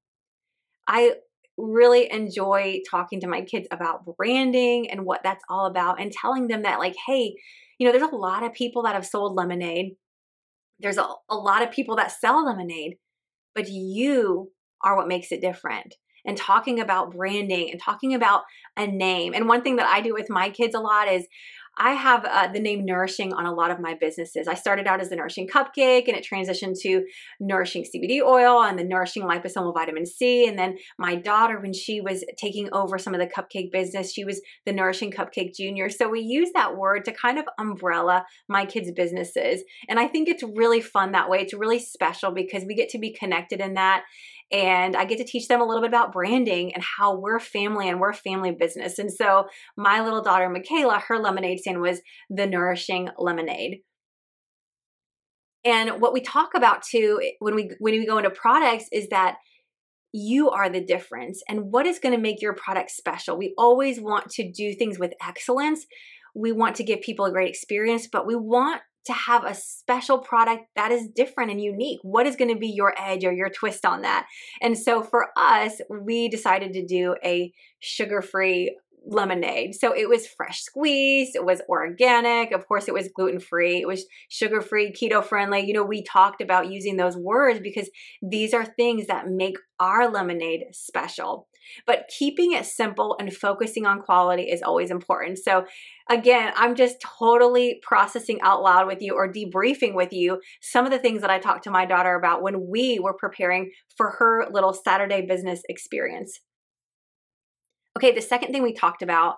I 0.87 1.15
really 1.59 2.11
enjoy 2.11 2.81
talking 2.89 3.21
to 3.21 3.27
my 3.27 3.43
kids 3.43 3.67
about 3.71 4.07
branding 4.17 4.91
and 4.91 5.05
what 5.05 5.23
that's 5.23 5.45
all 5.51 5.67
about 5.67 6.01
and 6.01 6.13
telling 6.13 6.47
them 6.47 6.63
that, 6.63 6.79
like, 6.79 6.95
hey, 7.07 7.35
you 7.79 7.87
know, 7.87 7.93
there's 7.93 8.11
a 8.11 8.17
lot 8.17 8.45
of 8.45 8.55
people 8.55 8.85
that 8.85 8.95
have 8.95 9.05
sold 9.05 9.37
lemonade. 9.37 9.97
There's 10.79 10.99
a, 10.99 11.07
a 11.29 11.37
lot 11.37 11.63
of 11.63 11.73
people 11.73 11.97
that 11.97 12.13
sell 12.13 12.47
lemonade, 12.47 12.95
but 13.55 13.69
you 13.69 14.53
are 14.83 14.97
what 14.97 15.09
makes 15.09 15.33
it 15.33 15.41
different. 15.41 15.97
And 16.25 16.37
talking 16.37 16.79
about 16.79 17.13
branding 17.13 17.71
and 17.71 17.81
talking 17.81 18.15
about 18.15 18.43
a 18.77 18.87
name. 18.87 19.35
And 19.35 19.49
one 19.49 19.63
thing 19.63 19.77
that 19.77 19.87
I 19.87 20.01
do 20.01 20.13
with 20.13 20.29
my 20.29 20.51
kids 20.51 20.75
a 20.75 20.81
lot 20.81 21.09
is 21.09 21.27
I 21.79 21.93
have 21.93 22.25
uh, 22.25 22.49
the 22.49 22.59
name 22.59 22.85
Nourishing 22.85 23.33
on 23.33 23.47
a 23.47 23.55
lot 23.55 23.71
of 23.71 23.79
my 23.79 23.95
businesses. 23.95 24.49
I 24.49 24.55
started 24.55 24.87
out 24.87 25.01
as 25.01 25.09
the 25.09 25.17
Nourishing 25.17 25.47
Cupcake 25.47 26.09
and 26.09 26.17
it 26.17 26.27
transitioned 26.29 26.79
to 26.81 27.05
Nourishing 27.39 27.85
CBD 27.85 28.21
oil 28.21 28.63
and 28.63 28.79
the 28.79 28.85
Nourishing 28.85 29.23
Liposomal 29.23 29.73
Vitamin 29.73 30.05
C. 30.05 30.47
And 30.47 30.59
then 30.59 30.77
my 30.99 31.15
daughter, 31.15 31.61
when 31.61 31.73
she 31.73 32.01
was 32.01 32.25
taking 32.37 32.69
over 32.73 32.99
some 32.99 33.15
of 33.15 33.21
the 33.21 33.27
cupcake 33.27 33.71
business, 33.71 34.13
she 34.13 34.25
was 34.25 34.41
the 34.67 34.73
Nourishing 34.73 35.13
Cupcake 35.13 35.55
Junior. 35.55 35.89
So 35.89 36.09
we 36.09 36.21
use 36.21 36.51
that 36.55 36.77
word 36.77 37.05
to 37.05 37.13
kind 37.13 37.39
of 37.39 37.45
umbrella 37.59 38.27
my 38.49 38.67
kids' 38.67 38.91
businesses. 38.91 39.63
And 39.89 40.01
I 40.01 40.09
think 40.09 40.29
it's 40.29 40.43
really 40.43 40.81
fun 40.81 41.13
that 41.13 41.31
way. 41.31 41.39
It's 41.39 41.55
really 41.55 41.79
special 41.79 42.33
because 42.33 42.65
we 42.65 42.75
get 42.75 42.89
to 42.91 42.99
be 42.99 43.13
connected 43.13 43.61
in 43.61 43.75
that 43.75 44.05
and 44.51 44.97
I 44.97 45.05
get 45.05 45.19
to 45.19 45.25
teach 45.25 45.49
them 45.49 45.61
a 45.61 45.65
little 45.65 45.83
bit 45.83 45.91
about 45.91 46.13
branding 46.13 46.73
and 46.75 46.83
how 46.83 47.19
we're 47.19 47.39
family 47.39 47.89
and 47.89 48.01
we're 48.01 48.11
a 48.11 48.15
family 48.15 48.53
business. 48.53 48.99
And 48.99 49.13
so 49.13 49.47
my 49.77 50.01
little 50.01 50.23
daughter, 50.23 50.49
Michaela, 50.49 51.03
her 51.09 51.19
lemonade 51.19 51.59
stand 51.59 51.81
was 51.81 52.01
the 52.31 52.47
Nourishing 52.47 53.11
Lemonade. 53.19 53.81
And 55.65 56.01
what 56.01 56.15
we 56.15 56.21
talk 56.21 56.51
about 56.55 56.83
too 56.83 57.21
eh, 57.23 57.31
when 57.41 57.55
we 57.55 57.71
when 57.79 57.95
we 57.95 58.07
go 58.07 58.19
into 58.19 58.31
products 58.31 58.87
is 58.93 59.09
that 59.09 59.37
you 60.13 60.49
are 60.49 60.71
the 60.71 60.83
difference 60.83 61.43
and 61.49 61.71
what 61.71 61.87
is 61.87 61.99
going 61.99 62.15
to 62.15 62.21
make 62.21 62.41
your 62.41 62.55
product 62.55 62.91
special. 62.91 63.37
We 63.37 63.55
always 63.59 64.01
want 64.01 64.31
to 64.31 64.51
do 64.51 64.73
things 64.73 64.99
with 64.99 65.13
excellence. 65.27 65.85
We 66.35 66.53
want 66.53 66.77
to 66.77 66.85
give 66.85 67.03
people 67.03 67.27
a 67.27 67.33
great 67.33 67.51
experience, 67.51 68.09
but 68.11 68.27
we 68.27 68.35
want 68.35 68.81
to 69.07 69.13
have 69.13 69.45
a 69.45 69.55
special 69.55 70.19
product 70.19 70.65
that 70.77 70.93
is 70.93 71.09
different 71.09 71.51
and 71.51 71.61
unique. 71.61 71.99
What 72.03 72.27
is 72.27 72.37
going 72.37 72.53
to 72.53 72.59
be 72.59 72.69
your 72.69 72.95
edge 72.99 73.25
or 73.25 73.33
your 73.33 73.49
twist 73.49 73.85
on 73.87 74.03
that? 74.03 74.27
And 74.61 74.77
so 74.77 75.03
for 75.03 75.29
us, 75.37 75.81
we 75.89 76.29
decided 76.29 76.73
to 76.75 76.85
do 76.85 77.17
a 77.25 77.53
sugar 77.81 78.23
free 78.23 78.77
lemonade. 79.09 79.75
So 79.75 79.93
it 79.97 80.09
was 80.09 80.27
fresh 80.27 80.61
squeezed, 80.61 81.35
it 81.35 81.45
was 81.45 81.63
organic, 81.69 82.53
of 82.53 82.69
course, 82.69 82.89
it 82.89 82.95
was 82.95 83.09
gluten 83.09 83.41
free, 83.41 83.81
it 83.81 83.89
was 83.89 84.07
sugar 84.29 84.61
free, 84.61 84.93
keto 84.93 85.25
friendly. 85.25 85.67
You 85.67 85.73
know, 85.73 85.85
we 85.85 86.03
talked 86.03 86.43
about 86.43 86.71
using 86.71 86.97
those 86.97 87.17
words 87.17 87.61
because 87.61 87.91
these 88.23 88.53
are 88.53 88.65
things 88.65 89.07
that 89.07 89.29
make 89.29 89.57
our 89.81 90.11
lemonade 90.11 90.65
special. 90.73 91.49
But 91.87 92.11
keeping 92.17 92.53
it 92.53 92.65
simple 92.67 93.17
and 93.21 93.33
focusing 93.33 93.87
on 93.87 94.01
quality 94.01 94.45
is 94.45 94.63
always 94.63 94.91
important. 94.91 95.39
So, 95.39 95.65
again, 96.09 96.53
I'm 96.57 96.75
just 96.75 96.97
totally 97.01 97.79
processing 97.83 98.41
out 98.43 98.63
loud 98.63 98.87
with 98.87 99.03
you 99.03 99.15
or 99.15 99.31
debriefing 99.31 99.95
with 99.95 100.13
you 100.13 100.41
some 100.61 100.87
of 100.87 100.91
the 100.91 100.99
things 100.99 101.21
that 101.21 101.31
I 101.31 101.39
talked 101.39 101.65
to 101.65 101.71
my 101.71 101.85
daughter 101.85 102.15
about 102.15 102.43
when 102.43 102.69
we 102.69 102.99
were 102.99 103.15
preparing 103.15 103.71
for 103.97 104.11
her 104.19 104.47
little 104.51 104.73
Saturday 104.73 105.27
business 105.27 105.61
experience. 105.69 106.41
Okay, 107.97 108.13
the 108.13 108.21
second 108.21 108.53
thing 108.53 108.63
we 108.63 108.73
talked 108.73 109.03
about, 109.03 109.37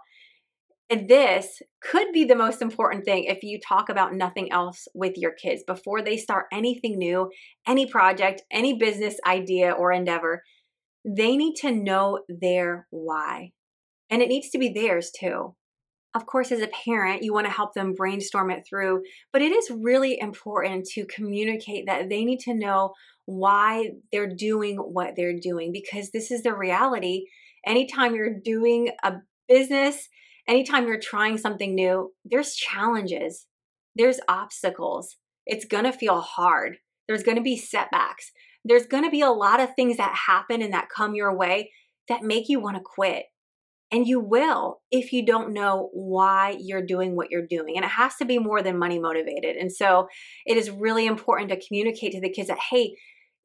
and 0.90 1.08
this 1.08 1.62
could 1.80 2.08
be 2.12 2.24
the 2.24 2.34
most 2.34 2.60
important 2.60 3.04
thing 3.04 3.24
if 3.24 3.42
you 3.42 3.60
talk 3.60 3.88
about 3.88 4.12
nothing 4.12 4.50
else 4.50 4.88
with 4.92 5.16
your 5.16 5.32
kids 5.32 5.62
before 5.66 6.02
they 6.02 6.16
start 6.16 6.46
anything 6.52 6.98
new, 6.98 7.30
any 7.66 7.86
project, 7.86 8.42
any 8.50 8.76
business 8.76 9.16
idea 9.24 9.70
or 9.70 9.92
endeavor. 9.92 10.42
They 11.04 11.36
need 11.36 11.54
to 11.60 11.70
know 11.70 12.20
their 12.28 12.86
why. 12.90 13.52
And 14.10 14.20
it 14.20 14.28
needs 14.28 14.50
to 14.50 14.58
be 14.58 14.72
theirs 14.72 15.12
too. 15.18 15.54
Of 16.12 16.26
course, 16.26 16.50
as 16.50 16.60
a 16.60 16.66
parent, 16.84 17.22
you 17.22 17.32
want 17.32 17.46
to 17.46 17.52
help 17.52 17.74
them 17.74 17.94
brainstorm 17.94 18.50
it 18.50 18.64
through, 18.68 19.02
but 19.32 19.42
it 19.42 19.52
is 19.52 19.70
really 19.70 20.18
important 20.18 20.86
to 20.94 21.06
communicate 21.06 21.86
that 21.86 22.08
they 22.08 22.24
need 22.24 22.40
to 22.40 22.54
know 22.54 22.94
why 23.26 23.90
they're 24.10 24.34
doing 24.34 24.76
what 24.76 25.14
they're 25.14 25.38
doing 25.38 25.70
because 25.72 26.10
this 26.10 26.32
is 26.32 26.42
the 26.42 26.52
reality 26.52 27.26
anytime 27.66 28.14
you're 28.14 28.38
doing 28.42 28.90
a 29.02 29.14
business, 29.48 30.08
anytime 30.48 30.86
you're 30.86 31.00
trying 31.00 31.38
something 31.38 31.74
new, 31.74 32.12
there's 32.24 32.54
challenges, 32.54 33.46
there's 33.94 34.20
obstacles. 34.28 35.16
It's 35.46 35.64
going 35.64 35.84
to 35.84 35.92
feel 35.92 36.20
hard. 36.20 36.76
There's 37.08 37.22
going 37.22 37.36
to 37.36 37.42
be 37.42 37.56
setbacks. 37.56 38.30
There's 38.64 38.86
going 38.86 39.04
to 39.04 39.10
be 39.10 39.22
a 39.22 39.30
lot 39.30 39.60
of 39.60 39.74
things 39.74 39.96
that 39.96 40.14
happen 40.26 40.62
and 40.62 40.72
that 40.72 40.88
come 40.94 41.14
your 41.14 41.36
way 41.36 41.72
that 42.08 42.22
make 42.22 42.48
you 42.48 42.60
want 42.60 42.76
to 42.76 42.82
quit. 42.82 43.24
And 43.92 44.06
you 44.06 44.20
will 44.20 44.82
if 44.92 45.12
you 45.12 45.26
don't 45.26 45.52
know 45.52 45.90
why 45.92 46.56
you're 46.60 46.86
doing 46.86 47.16
what 47.16 47.30
you're 47.30 47.46
doing. 47.46 47.76
And 47.76 47.84
it 47.84 47.90
has 47.90 48.14
to 48.16 48.24
be 48.24 48.38
more 48.38 48.62
than 48.62 48.78
money 48.78 49.00
motivated. 49.00 49.56
And 49.56 49.72
so 49.72 50.06
it 50.46 50.56
is 50.56 50.70
really 50.70 51.06
important 51.06 51.50
to 51.50 51.60
communicate 51.66 52.12
to 52.12 52.20
the 52.20 52.30
kids 52.30 52.48
that, 52.48 52.58
hey, 52.70 52.94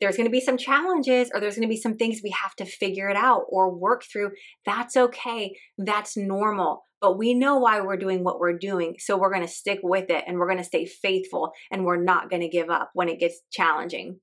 there's 0.01 0.17
going 0.17 0.27
to 0.27 0.31
be 0.31 0.41
some 0.41 0.57
challenges 0.57 1.31
or 1.33 1.39
there's 1.39 1.55
going 1.55 1.67
to 1.67 1.73
be 1.73 1.79
some 1.79 1.95
things 1.95 2.19
we 2.23 2.35
have 2.41 2.55
to 2.55 2.65
figure 2.65 3.09
it 3.09 3.15
out 3.15 3.43
or 3.49 3.73
work 3.73 4.03
through. 4.11 4.31
That's 4.65 4.97
okay. 4.97 5.57
That's 5.77 6.17
normal. 6.17 6.83
But 7.01 7.17
we 7.17 7.33
know 7.33 7.57
why 7.57 7.81
we're 7.81 7.97
doing 7.97 8.23
what 8.23 8.39
we're 8.39 8.57
doing. 8.57 8.95
So 8.99 9.17
we're 9.17 9.31
going 9.31 9.45
to 9.45 9.47
stick 9.47 9.79
with 9.83 10.09
it 10.09 10.23
and 10.27 10.37
we're 10.37 10.47
going 10.47 10.57
to 10.57 10.63
stay 10.63 10.85
faithful 10.85 11.51
and 11.71 11.85
we're 11.85 12.01
not 12.01 12.29
going 12.29 12.41
to 12.41 12.49
give 12.49 12.69
up 12.69 12.91
when 12.93 13.09
it 13.09 13.19
gets 13.19 13.41
challenging. 13.51 14.19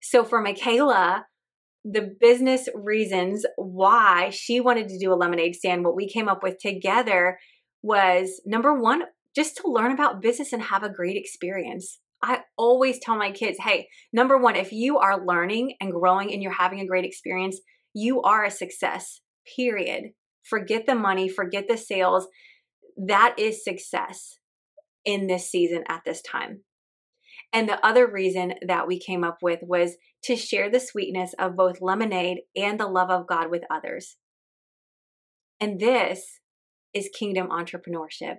So 0.00 0.24
for 0.24 0.40
Michaela, 0.40 1.26
the 1.84 2.14
business 2.18 2.68
reasons 2.74 3.44
why 3.56 4.30
she 4.30 4.60
wanted 4.60 4.88
to 4.88 4.98
do 4.98 5.12
a 5.12 5.16
lemonade 5.16 5.54
stand, 5.54 5.84
what 5.84 5.96
we 5.96 6.08
came 6.08 6.28
up 6.28 6.42
with 6.42 6.58
together 6.58 7.38
was 7.82 8.40
number 8.46 8.78
one, 8.78 9.02
just 9.36 9.56
to 9.56 9.70
learn 9.70 9.92
about 9.92 10.22
business 10.22 10.52
and 10.52 10.62
have 10.62 10.82
a 10.82 10.92
great 10.92 11.16
experience. 11.16 12.00
I 12.24 12.40
always 12.56 12.98
tell 12.98 13.18
my 13.18 13.30
kids, 13.32 13.58
hey, 13.60 13.86
number 14.10 14.38
one, 14.38 14.56
if 14.56 14.72
you 14.72 14.96
are 14.96 15.22
learning 15.22 15.74
and 15.78 15.92
growing 15.92 16.32
and 16.32 16.42
you're 16.42 16.52
having 16.52 16.80
a 16.80 16.86
great 16.86 17.04
experience, 17.04 17.60
you 17.92 18.22
are 18.22 18.46
a 18.46 18.50
success, 18.50 19.20
period. 19.54 20.12
Forget 20.42 20.86
the 20.86 20.94
money, 20.94 21.28
forget 21.28 21.66
the 21.68 21.76
sales. 21.76 22.26
That 22.96 23.34
is 23.38 23.62
success 23.62 24.38
in 25.04 25.26
this 25.26 25.50
season 25.50 25.84
at 25.86 26.00
this 26.06 26.22
time. 26.22 26.62
And 27.52 27.68
the 27.68 27.84
other 27.84 28.10
reason 28.10 28.54
that 28.66 28.88
we 28.88 28.98
came 28.98 29.22
up 29.22 29.38
with 29.42 29.60
was 29.60 29.96
to 30.22 30.34
share 30.34 30.70
the 30.70 30.80
sweetness 30.80 31.34
of 31.38 31.56
both 31.56 31.82
lemonade 31.82 32.38
and 32.56 32.80
the 32.80 32.88
love 32.88 33.10
of 33.10 33.26
God 33.26 33.50
with 33.50 33.64
others. 33.70 34.16
And 35.60 35.78
this 35.78 36.40
is 36.94 37.10
kingdom 37.14 37.48
entrepreneurship. 37.48 38.36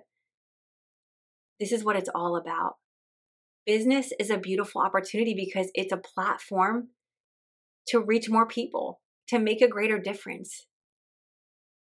This 1.60 1.70
is 1.70 1.84
what 1.84 1.94
it's 1.94 2.10
all 2.12 2.36
about 2.36 2.74
business 3.66 4.12
is 4.18 4.30
a 4.30 4.38
beautiful 4.38 4.80
opportunity 4.80 5.34
because 5.34 5.70
it's 5.74 5.92
a 5.92 5.96
platform 5.96 6.88
to 7.88 8.00
reach 8.00 8.30
more 8.30 8.46
people, 8.46 9.00
to 9.28 9.38
make 9.38 9.60
a 9.60 9.68
greater 9.68 9.98
difference, 9.98 10.66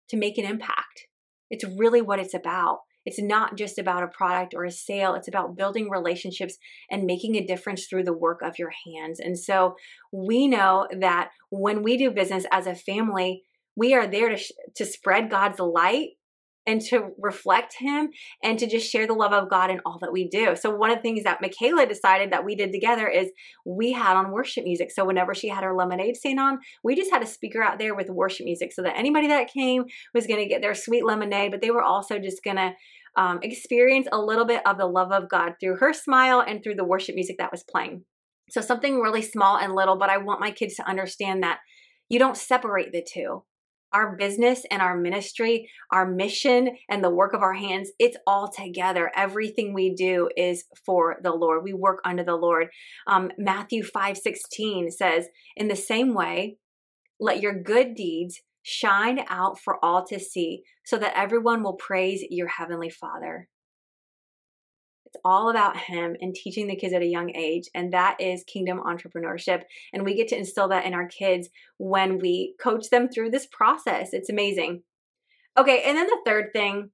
to 0.09 0.17
make 0.17 0.39
an 0.39 0.45
impact. 0.45 1.07
It's 1.51 1.65
really 1.65 2.01
what 2.01 2.19
it's 2.19 2.35
about. 2.35 2.81
It's 3.05 3.21
not 3.21 3.57
just 3.57 3.79
about 3.79 4.05
a 4.05 4.09
product 4.09 4.55
or 4.55 4.65
a 4.65 4.71
sale, 4.71 5.15
it's 5.15 5.27
about 5.27 5.57
building 5.57 5.91
relationships 5.91 6.57
and 6.89 7.05
making 7.05 7.35
a 7.35 7.45
difference 7.45 7.87
through 7.87 8.05
the 8.05 8.17
work 8.17 8.41
of 8.43 8.59
your 8.59 8.73
hands. 8.87 9.19
And 9.19 9.37
so 9.37 9.75
we 10.13 10.47
know 10.47 10.87
that 11.01 11.31
when 11.51 11.83
we 11.83 11.97
do 11.97 12.13
business 12.13 12.47
as 12.53 12.69
a 12.69 12.77
family, 12.77 13.43
we 13.75 13.93
are 13.95 14.07
there 14.07 14.29
to, 14.29 14.37
sh- 14.37 14.53
to 14.77 14.85
spread 14.85 15.31
God's 15.31 15.59
light 15.59 16.11
and 16.67 16.81
to 16.81 17.11
reflect 17.19 17.75
him 17.79 18.11
and 18.43 18.59
to 18.59 18.67
just 18.67 18.91
share 18.91 19.07
the 19.07 19.13
love 19.13 19.33
of 19.33 19.51
God 19.51 19.71
in 19.71 19.81
all 19.85 19.99
that 20.01 20.13
we 20.13 20.29
do. 20.29 20.55
So 20.55 20.71
one 20.75 20.91
of 20.91 20.99
the 20.99 21.03
things 21.03 21.25
that 21.25 21.41
Michaela 21.41 21.87
decided 21.87 22.33
that 22.33 22.45
we 22.45 22.55
did 22.55 22.73
together 22.73 23.09
is 23.09 23.31
we 23.67 23.93
had 23.93 24.17
on 24.17 24.31
worship 24.31 24.65
music. 24.65 24.91
So 24.93 25.05
whenever 25.05 25.35
she 25.35 25.49
had 25.49 25.65
her 25.65 25.75
lemonade 25.75 26.17
stand 26.17 26.39
on, 26.39 26.61
we 26.85 26.95
just 26.95 27.11
had 27.11 27.23
a 27.23 27.27
speaker 27.27 27.63
out 27.63 27.79
there 27.79 27.95
with 27.95 28.09
worship 28.09 28.45
music 28.45 28.73
so 28.73 28.83
that 28.83 28.97
anybody 28.97 29.29
that 29.29 29.53
came 29.53 29.85
was 30.15 30.27
going 30.27 30.41
to 30.41 30.49
get 30.49 30.63
their 30.63 30.75
sweet 30.75 31.05
lemonade, 31.05 31.51
but 31.51 31.61
they 31.61 31.71
were 31.71 31.83
also 31.83 32.19
just 32.19 32.45
going 32.45 32.57
to 32.57 32.73
um, 33.17 33.41
experience 33.43 34.07
a 34.13 34.19
little 34.19 34.47
bit 34.47 34.67
of 34.67 34.79
the 34.79 34.87
love 34.87 35.13
of 35.13 35.29
God 35.29 35.55
through 35.61 35.77
her 35.77 35.93
smile 35.93 36.41
and 36.41 36.63
through 36.63 36.77
the 36.77 36.85
worship 36.85 37.15
music 37.15 37.37
that 37.39 37.53
was 37.53 37.63
playing. 37.63 38.05
So 38.51 38.61
something 38.61 39.01
really 39.01 39.23
small 39.23 39.59
and 39.59 39.75
little, 39.75 39.97
but 39.97 40.11
I 40.11 40.19
want 40.19 40.41
my 40.41 40.51
kids 40.51 40.77
to 40.77 40.89
understand 40.89 41.43
that 41.43 41.59
you 42.09 42.19
don't 42.19 42.37
separate 42.37 42.93
the 42.93 43.03
two 43.07 43.43
our 43.93 44.17
business 44.17 44.65
and 44.71 44.81
our 44.83 44.97
ministry, 44.97 45.69
our 45.91 46.07
mission 46.07 46.77
and 46.89 47.03
the 47.03 47.11
work 47.11 47.35
of 47.35 47.43
our 47.43 47.55
hands, 47.55 47.91
it's 47.99 48.17
all 48.27 48.51
together. 48.51 49.11
Everything 49.15 49.73
we 49.73 49.95
do 49.95 50.29
is 50.37 50.65
for 50.85 51.17
the 51.23 51.33
Lord. 51.33 51.65
We 51.65 51.73
work 51.73 52.01
under 52.05 52.25
the 52.25 52.37
Lord. 52.37 52.69
Um, 53.07 53.31
Matthew 53.39 53.83
5 53.83 54.17
16 54.17 54.91
says, 54.91 55.29
In 55.57 55.69
the 55.69 55.77
same 55.77 56.15
way, 56.15 56.57
let 57.21 57.41
your 57.41 57.61
good 57.61 57.95
deeds 57.95 58.41
shine 58.63 59.25
out 59.29 59.59
for 59.59 59.85
all 59.85 60.05
to 60.07 60.19
see, 60.19 60.63
so 60.85 60.97
that 60.99 61.17
everyone 61.17 61.63
will 61.63 61.75
praise 61.75 62.25
your 62.31 62.49
heavenly 62.49 62.91
Father. 62.91 63.49
It's 65.13 65.21
all 65.27 65.51
about 65.51 65.77
him 65.77 66.17
and 66.21 66.35
teaching 66.35 66.69
the 66.69 66.77
kids 66.77 66.95
at 66.95 67.03
a 67.03 67.07
young 67.07 67.37
age. 67.37 67.69
And 67.75 67.93
that 67.93 68.19
is 68.19 68.45
kingdom 68.45 68.81
entrepreneurship. 68.81 69.63
And 69.93 70.05
we 70.05 70.15
get 70.15 70.29
to 70.29 70.39
instill 70.39 70.69
that 70.69 70.87
in 70.87 70.95
our 70.95 71.07
kids 71.07 71.51
when 71.77 72.19
we 72.19 72.55
coach 72.59 72.89
them 72.91 73.09
through 73.09 73.31
this 73.31 73.47
process. 73.47 74.15
It's 74.15 74.31
amazing. 74.31 74.83
Okay, 75.59 75.83
and 75.85 75.99
then 75.99 76.07
the 76.07 76.21
third 76.25 76.47
thing 76.55 76.91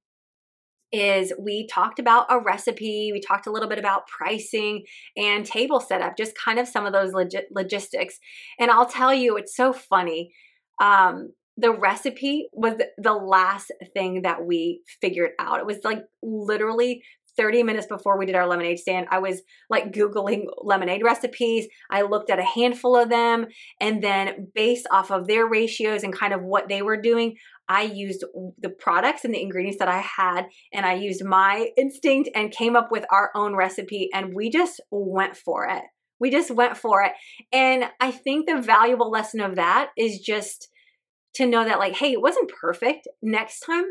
is 0.91 1.33
we 1.39 1.69
talked 1.69 2.01
about 2.01 2.27
a 2.29 2.41
recipe, 2.41 3.11
we 3.13 3.21
talked 3.21 3.47
a 3.47 3.53
little 3.53 3.69
bit 3.69 3.79
about 3.79 4.09
pricing 4.09 4.85
and 5.17 5.47
table 5.47 5.79
setup, 5.79 6.17
just 6.17 6.37
kind 6.37 6.59
of 6.59 6.67
some 6.67 6.87
of 6.87 6.93
those 6.93 7.13
log- 7.13 7.45
logistics. 7.53 8.19
And 8.59 8.71
I'll 8.71 8.87
tell 8.87 9.15
you, 9.15 9.37
it's 9.37 9.55
so 9.55 9.73
funny. 9.73 10.33
Um, 10.81 11.35
the 11.57 11.73
recipe 11.73 12.49
was 12.53 12.81
the 12.97 13.13
last 13.13 13.71
thing 13.93 14.23
that 14.23 14.45
we 14.45 14.81
figured 15.01 15.33
out. 15.39 15.61
It 15.61 15.67
was 15.67 15.79
like 15.85 16.03
literally 16.23 17.03
30 17.39 17.63
minutes 17.63 17.87
before 17.87 18.19
we 18.19 18.27
did 18.27 18.35
our 18.35 18.47
lemonade 18.47 18.79
stand, 18.79 19.07
I 19.11 19.21
was 19.21 19.41
like 19.71 19.93
Googling 19.93 20.47
lemonade 20.59 21.03
recipes. 21.03 21.69
I 21.91 22.03
looked 22.03 22.29
at 22.29 22.39
a 22.39 22.45
handful 22.45 22.97
of 22.97 23.09
them. 23.09 23.47
And 23.81 24.03
then, 24.03 24.49
based 24.55 24.87
off 24.91 25.11
of 25.11 25.27
their 25.27 25.47
ratios 25.47 26.03
and 26.03 26.13
kind 26.13 26.35
of 26.35 26.43
what 26.43 26.69
they 26.69 26.83
were 26.83 27.01
doing, 27.01 27.37
I 27.69 27.83
used 27.83 28.25
the 28.59 28.71
products 28.71 29.25
and 29.25 29.33
the 29.33 29.41
ingredients 29.41 29.79
that 29.79 29.89
I 29.89 30.01
had, 30.01 30.47
and 30.73 30.85
I 30.85 30.95
used 30.95 31.25
my 31.25 31.69
instinct 31.77 32.31
and 32.35 32.51
came 32.51 32.77
up 32.77 32.91
with 32.91 33.05
our 33.11 33.31
own 33.35 33.55
recipe. 33.55 34.11
And 34.13 34.35
we 34.35 34.51
just 34.51 34.81
went 34.91 35.37
for 35.37 35.67
it. 35.67 35.83
We 36.21 36.31
just 36.31 36.51
went 36.51 36.77
for 36.77 37.05
it. 37.05 37.13
And 37.53 37.85
I 38.01 38.11
think 38.11 38.47
the 38.47 38.61
valuable 38.61 39.11
lesson 39.11 39.41
of 39.41 39.55
that 39.55 39.91
is 39.97 40.19
just 40.19 40.69
to 41.35 41.47
know 41.47 41.65
that, 41.65 41.79
like, 41.79 41.95
hey, 41.95 42.13
it 42.13 42.21
wasn't 42.21 42.51
perfect. 42.61 43.07
Next 43.23 43.61
time, 43.61 43.85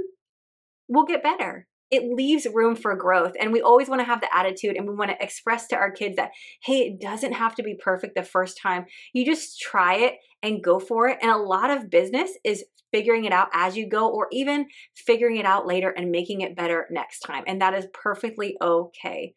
we'll 0.89 1.05
get 1.05 1.23
better 1.23 1.67
it 1.89 2.03
leaves 2.03 2.47
room 2.53 2.75
for 2.75 2.95
growth. 2.95 3.33
And 3.39 3.53
we 3.53 3.61
always 3.61 3.87
want 3.87 4.01
to 4.01 4.05
have 4.05 4.21
the 4.21 4.35
attitude 4.35 4.75
and 4.75 4.87
we 4.87 4.95
want 4.95 5.11
to 5.11 5.23
express 5.23 5.67
to 5.67 5.75
our 5.75 5.91
kids 5.91 6.17
that, 6.17 6.31
hey, 6.63 6.79
it 6.79 7.01
doesn't 7.01 7.33
have 7.33 7.55
to 7.55 7.63
be 7.63 7.75
perfect 7.75 8.15
the 8.15 8.23
first 8.23 8.59
time. 8.61 8.85
You 9.13 9.25
just 9.25 9.59
try 9.59 9.95
it 9.95 10.15
and 10.43 10.63
go 10.63 10.79
for 10.79 11.07
it. 11.07 11.17
And 11.21 11.31
a 11.31 11.37
lot 11.37 11.69
of 11.69 11.89
business 11.89 12.31
is 12.43 12.65
figuring 12.91 13.25
it 13.25 13.33
out 13.33 13.49
as 13.53 13.75
you 13.75 13.87
go, 13.87 14.09
or 14.09 14.27
even 14.31 14.67
figuring 14.95 15.37
it 15.37 15.45
out 15.45 15.67
later 15.67 15.89
and 15.89 16.09
making 16.11 16.41
it 16.41 16.55
better 16.55 16.87
next 16.89 17.19
time. 17.19 17.43
And 17.45 17.61
that 17.61 17.73
is 17.73 17.85
perfectly 17.93 18.55
okay. 18.61 19.33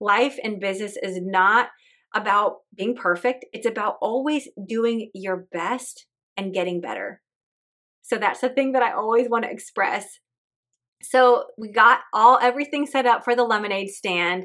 Life 0.00 0.38
and 0.42 0.60
business 0.60 0.96
is 1.02 1.20
not 1.20 1.68
about 2.14 2.58
being 2.74 2.94
perfect, 2.94 3.44
it's 3.52 3.66
about 3.66 3.96
always 4.00 4.48
doing 4.68 5.10
your 5.14 5.46
best 5.52 6.06
and 6.36 6.54
getting 6.54 6.80
better. 6.80 7.20
So 8.02 8.18
that's 8.18 8.40
the 8.40 8.48
thing 8.48 8.72
that 8.72 8.82
I 8.82 8.92
always 8.92 9.28
want 9.28 9.44
to 9.44 9.50
express 9.50 10.20
so 11.04 11.44
we 11.58 11.70
got 11.70 12.00
all 12.12 12.38
everything 12.40 12.86
set 12.86 13.06
up 13.06 13.24
for 13.24 13.36
the 13.36 13.44
lemonade 13.44 13.90
stand 13.90 14.44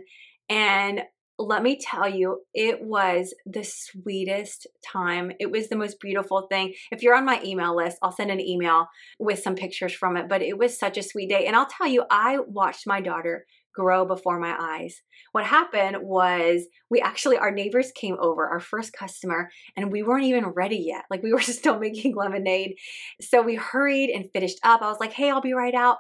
and 0.50 1.02
let 1.40 1.64
me 1.64 1.80
tell 1.82 2.08
you, 2.08 2.42
it 2.54 2.84
was 2.84 3.34
the 3.46 3.64
sweetest 3.64 4.68
time. 4.86 5.32
It 5.40 5.50
was 5.50 5.70
the 5.70 5.78
most 5.78 6.02
beautiful 6.02 6.48
thing. 6.52 6.74
If 6.92 7.02
you're 7.02 7.16
on 7.16 7.26
my 7.26 7.42
email 7.44 7.76
list, 7.76 7.98
I'll 8.04 8.12
send 8.12 8.30
an 8.30 8.42
email 8.42 8.88
with 9.20 9.40
some 9.40 9.56
pictures 9.56 9.94
from 9.94 10.18
it, 10.18 10.28
but 10.28 10.42
it 10.42 10.58
was 10.58 10.78
such 10.78 10.98
a 10.98 11.04
sweet 11.04 11.30
day. 11.30 11.46
And 11.46 11.56
I'll 11.56 11.66
tell 11.66 11.88
you, 11.88 12.04
I 12.12 12.40
watched 12.40 12.86
my 12.86 13.00
daughter 13.00 13.46
grow 13.74 14.06
before 14.06 14.38
my 14.40 14.54
eyes. 14.60 15.02
What 15.32 15.46
happened 15.46 15.98
was 16.02 16.68
we 16.90 17.00
actually, 17.00 17.38
our 17.38 17.52
neighbors 17.52 17.94
came 17.96 18.18
over, 18.20 18.46
our 18.46 18.60
first 18.60 18.92
customer, 18.92 19.50
and 19.78 19.94
we 19.94 20.04
weren't 20.04 20.26
even 20.26 20.48
ready 20.48 20.84
yet. 20.88 21.06
Like 21.10 21.24
we 21.24 21.32
were 21.32 21.40
still 21.42 21.80
making 21.80 22.16
lemonade. 22.18 22.76
So 23.22 23.42
we 23.42 23.56
hurried 23.56 24.10
and 24.10 24.30
finished 24.34 24.60
up. 24.64 24.82
I 24.82 24.90
was 24.90 25.00
like, 25.00 25.14
hey, 25.14 25.30
I'll 25.30 25.40
be 25.40 25.54
right 25.54 25.76
out. 25.76 25.98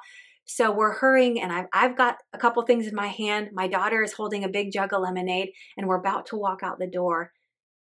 So 0.51 0.71
we're 0.71 0.97
hurrying, 0.97 1.39
and 1.39 1.51
I've, 1.51 1.67
I've 1.71 1.95
got 1.95 2.15
a 2.33 2.39
couple 2.39 2.63
things 2.63 2.87
in 2.87 2.95
my 2.95 3.05
hand. 3.05 3.49
My 3.53 3.67
daughter 3.67 4.01
is 4.01 4.13
holding 4.13 4.43
a 4.43 4.49
big 4.49 4.71
jug 4.71 4.91
of 4.91 5.03
lemonade, 5.03 5.49
and 5.77 5.87
we're 5.87 5.99
about 5.99 6.25
to 6.27 6.37
walk 6.37 6.63
out 6.63 6.79
the 6.79 6.89
door, 6.89 7.33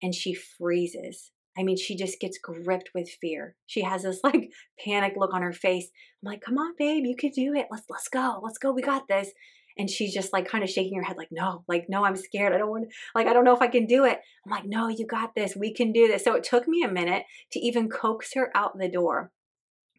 and 0.02 0.14
she 0.14 0.32
freezes. 0.32 1.30
I 1.58 1.62
mean, 1.62 1.76
she 1.76 1.94
just 1.94 2.18
gets 2.20 2.38
gripped 2.38 2.88
with 2.94 3.10
fear. 3.20 3.54
She 3.66 3.82
has 3.82 4.04
this 4.04 4.20
like 4.24 4.50
panic 4.82 5.12
look 5.14 5.34
on 5.34 5.42
her 5.42 5.52
face. 5.52 5.90
I'm 6.22 6.32
like, 6.32 6.40
come 6.40 6.56
on, 6.56 6.72
babe, 6.78 7.04
you 7.04 7.14
can 7.16 7.32
do 7.32 7.52
it. 7.52 7.66
Let's 7.70 7.84
let's 7.90 8.08
go. 8.08 8.40
Let's 8.42 8.56
go. 8.56 8.72
We 8.72 8.80
got 8.80 9.08
this. 9.08 9.28
And 9.76 9.90
she's 9.90 10.14
just 10.14 10.32
like 10.32 10.48
kind 10.48 10.64
of 10.64 10.70
shaking 10.70 10.96
her 10.96 11.04
head, 11.04 11.18
like, 11.18 11.28
no, 11.30 11.64
like, 11.68 11.84
no, 11.90 12.02
I'm 12.06 12.16
scared. 12.16 12.54
I 12.54 12.58
don't 12.58 12.70
want 12.70 12.86
like, 13.14 13.26
I 13.26 13.34
don't 13.34 13.44
know 13.44 13.54
if 13.54 13.60
I 13.60 13.68
can 13.68 13.84
do 13.84 14.06
it. 14.06 14.20
I'm 14.46 14.50
like, 14.50 14.64
no, 14.64 14.88
you 14.88 15.06
got 15.06 15.34
this. 15.34 15.54
We 15.54 15.74
can 15.74 15.92
do 15.92 16.08
this. 16.08 16.24
So 16.24 16.34
it 16.34 16.44
took 16.44 16.66
me 16.66 16.82
a 16.82 16.90
minute 16.90 17.24
to 17.52 17.60
even 17.60 17.90
coax 17.90 18.32
her 18.34 18.50
out 18.56 18.78
the 18.78 18.88
door 18.88 19.32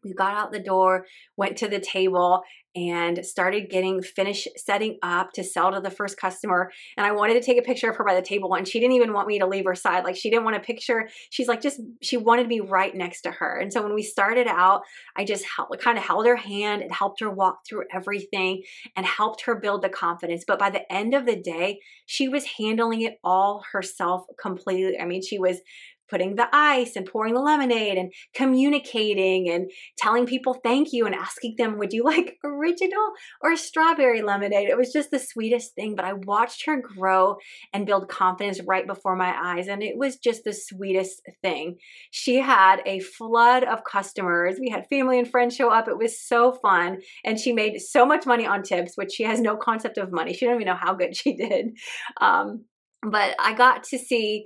we 0.05 0.13
got 0.13 0.35
out 0.35 0.51
the 0.51 0.59
door, 0.59 1.05
went 1.35 1.57
to 1.57 1.67
the 1.67 1.79
table, 1.79 2.43
and 2.75 3.25
started 3.25 3.69
getting 3.69 4.01
finished 4.01 4.49
setting 4.57 4.97
up 5.01 5.31
to 5.31 5.43
sell 5.43 5.71
to 5.71 5.79
the 5.79 5.89
first 5.89 6.17
customer. 6.17 6.69
And 6.97 7.07
I 7.07 7.13
wanted 7.13 7.35
to 7.35 7.41
take 7.41 7.57
a 7.57 7.61
picture 7.61 7.89
of 7.89 7.95
her 7.95 8.03
by 8.03 8.15
the 8.15 8.21
table, 8.21 8.53
and 8.53 8.67
she 8.67 8.79
didn't 8.79 8.95
even 8.95 9.13
want 9.13 9.27
me 9.27 9.39
to 9.39 9.47
leave 9.47 9.65
her 9.65 9.75
side. 9.75 10.03
Like 10.03 10.17
she 10.17 10.29
didn't 10.29 10.43
want 10.43 10.57
a 10.57 10.59
picture. 10.59 11.07
She's 11.29 11.47
like, 11.47 11.61
just 11.61 11.79
she 12.01 12.17
wanted 12.17 12.47
me 12.47 12.59
right 12.59 12.93
next 12.93 13.21
to 13.21 13.31
her. 13.31 13.57
And 13.57 13.71
so 13.71 13.81
when 13.81 13.95
we 13.95 14.03
started 14.03 14.47
out, 14.47 14.81
I 15.15 15.23
just 15.23 15.45
helped, 15.45 15.79
kind 15.79 15.97
of 15.97 16.03
held 16.03 16.25
her 16.27 16.35
hand 16.35 16.81
and 16.81 16.93
helped 16.93 17.21
her 17.21 17.29
walk 17.29 17.59
through 17.67 17.85
everything 17.93 18.63
and 18.95 19.05
helped 19.05 19.41
her 19.45 19.55
build 19.55 19.81
the 19.81 19.89
confidence. 19.89 20.43
But 20.45 20.59
by 20.59 20.69
the 20.69 20.91
end 20.91 21.13
of 21.13 21.25
the 21.25 21.37
day, 21.37 21.79
she 22.05 22.27
was 22.27 22.45
handling 22.57 23.01
it 23.01 23.19
all 23.23 23.63
herself 23.71 24.25
completely. 24.39 24.99
I 24.99 25.05
mean, 25.05 25.21
she 25.23 25.39
was 25.39 25.61
putting 26.09 26.35
the 26.35 26.47
ice 26.53 26.95
and 26.95 27.05
pouring 27.05 27.33
the 27.33 27.41
lemonade 27.41 27.97
and 27.97 28.11
communicating 28.33 29.49
and 29.49 29.69
telling 29.97 30.25
people 30.25 30.53
thank 30.53 30.93
you 30.93 31.05
and 31.05 31.15
asking 31.15 31.55
them, 31.57 31.77
would 31.77 31.93
you 31.93 32.03
like 32.03 32.37
original 32.43 33.11
or 33.41 33.55
strawberry 33.55 34.21
lemonade? 34.21 34.69
It 34.69 34.77
was 34.77 34.91
just 34.91 35.11
the 35.11 35.19
sweetest 35.19 35.75
thing. 35.75 35.95
But 35.95 36.05
I 36.05 36.13
watched 36.13 36.65
her 36.65 36.81
grow 36.81 37.37
and 37.73 37.85
build 37.85 38.09
confidence 38.09 38.59
right 38.67 38.87
before 38.87 39.15
my 39.15 39.33
eyes. 39.37 39.67
And 39.67 39.83
it 39.83 39.97
was 39.97 40.17
just 40.17 40.43
the 40.43 40.53
sweetest 40.53 41.21
thing. 41.41 41.77
She 42.11 42.35
had 42.35 42.81
a 42.85 42.99
flood 42.99 43.63
of 43.63 43.83
customers. 43.83 44.57
We 44.59 44.69
had 44.69 44.87
family 44.89 45.19
and 45.19 45.29
friends 45.29 45.55
show 45.55 45.69
up. 45.69 45.87
It 45.87 45.97
was 45.97 46.19
so 46.19 46.53
fun. 46.53 46.99
And 47.23 47.39
she 47.39 47.53
made 47.53 47.79
so 47.79 48.05
much 48.05 48.25
money 48.25 48.45
on 48.45 48.63
tips, 48.63 48.93
which 48.95 49.13
she 49.13 49.23
has 49.23 49.39
no 49.39 49.55
concept 49.55 49.97
of 49.97 50.11
money. 50.11 50.33
She 50.33 50.45
didn't 50.45 50.55
even 50.55 50.67
know 50.67 50.79
how 50.79 50.93
good 50.93 51.15
she 51.15 51.35
did. 51.37 51.77
Um, 52.21 52.65
but 53.01 53.35
I 53.39 53.53
got 53.53 53.83
to 53.85 53.97
see 53.97 54.45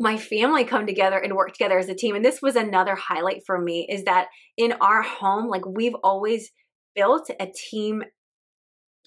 my 0.00 0.16
family 0.16 0.64
come 0.64 0.86
together 0.86 1.18
and 1.18 1.34
work 1.34 1.52
together 1.52 1.78
as 1.78 1.88
a 1.88 1.94
team 1.94 2.16
and 2.16 2.24
this 2.24 2.42
was 2.42 2.56
another 2.56 2.96
highlight 2.96 3.42
for 3.46 3.60
me 3.60 3.86
is 3.88 4.04
that 4.04 4.26
in 4.56 4.72
our 4.80 5.02
home 5.02 5.48
like 5.48 5.64
we've 5.66 5.94
always 6.02 6.50
built 6.94 7.30
a 7.40 7.46
team 7.70 8.02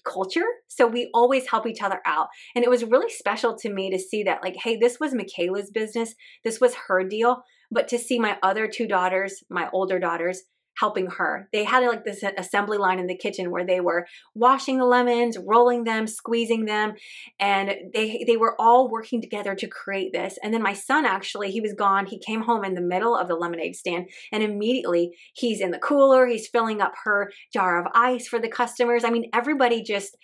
culture 0.04 0.46
so 0.68 0.86
we 0.86 1.10
always 1.12 1.46
help 1.48 1.66
each 1.66 1.82
other 1.82 2.00
out 2.06 2.28
and 2.54 2.64
it 2.64 2.70
was 2.70 2.84
really 2.84 3.10
special 3.10 3.56
to 3.56 3.70
me 3.70 3.90
to 3.90 3.98
see 3.98 4.22
that 4.22 4.42
like 4.42 4.56
hey 4.62 4.76
this 4.76 4.98
was 4.98 5.12
michaela's 5.12 5.70
business 5.70 6.14
this 6.44 6.60
was 6.60 6.74
her 6.86 7.04
deal 7.04 7.42
but 7.70 7.88
to 7.88 7.98
see 7.98 8.18
my 8.18 8.38
other 8.42 8.66
two 8.66 8.86
daughters 8.86 9.42
my 9.50 9.68
older 9.72 9.98
daughters 9.98 10.42
helping 10.78 11.08
her. 11.18 11.48
They 11.52 11.64
had 11.64 11.84
like 11.84 12.04
this 12.04 12.22
assembly 12.36 12.78
line 12.78 12.98
in 12.98 13.06
the 13.06 13.16
kitchen 13.16 13.50
where 13.50 13.66
they 13.66 13.80
were 13.80 14.06
washing 14.34 14.78
the 14.78 14.84
lemons, 14.84 15.36
rolling 15.38 15.84
them, 15.84 16.06
squeezing 16.06 16.64
them, 16.64 16.94
and 17.40 17.74
they 17.94 18.24
they 18.26 18.36
were 18.36 18.60
all 18.60 18.90
working 18.90 19.20
together 19.20 19.54
to 19.54 19.66
create 19.66 20.12
this. 20.12 20.38
And 20.42 20.52
then 20.52 20.62
my 20.62 20.72
son 20.72 21.06
actually, 21.06 21.50
he 21.50 21.60
was 21.60 21.74
gone. 21.74 22.06
He 22.06 22.18
came 22.18 22.42
home 22.42 22.64
in 22.64 22.74
the 22.74 22.80
middle 22.80 23.16
of 23.16 23.28
the 23.28 23.34
lemonade 23.34 23.76
stand 23.76 24.08
and 24.32 24.42
immediately 24.42 25.10
he's 25.34 25.60
in 25.60 25.70
the 25.70 25.78
cooler, 25.78 26.26
he's 26.26 26.48
filling 26.48 26.80
up 26.80 26.94
her 27.04 27.32
jar 27.52 27.80
of 27.80 27.90
ice 27.94 28.28
for 28.28 28.38
the 28.38 28.48
customers. 28.48 29.04
I 29.04 29.10
mean, 29.10 29.30
everybody 29.32 29.82
just 29.82 30.16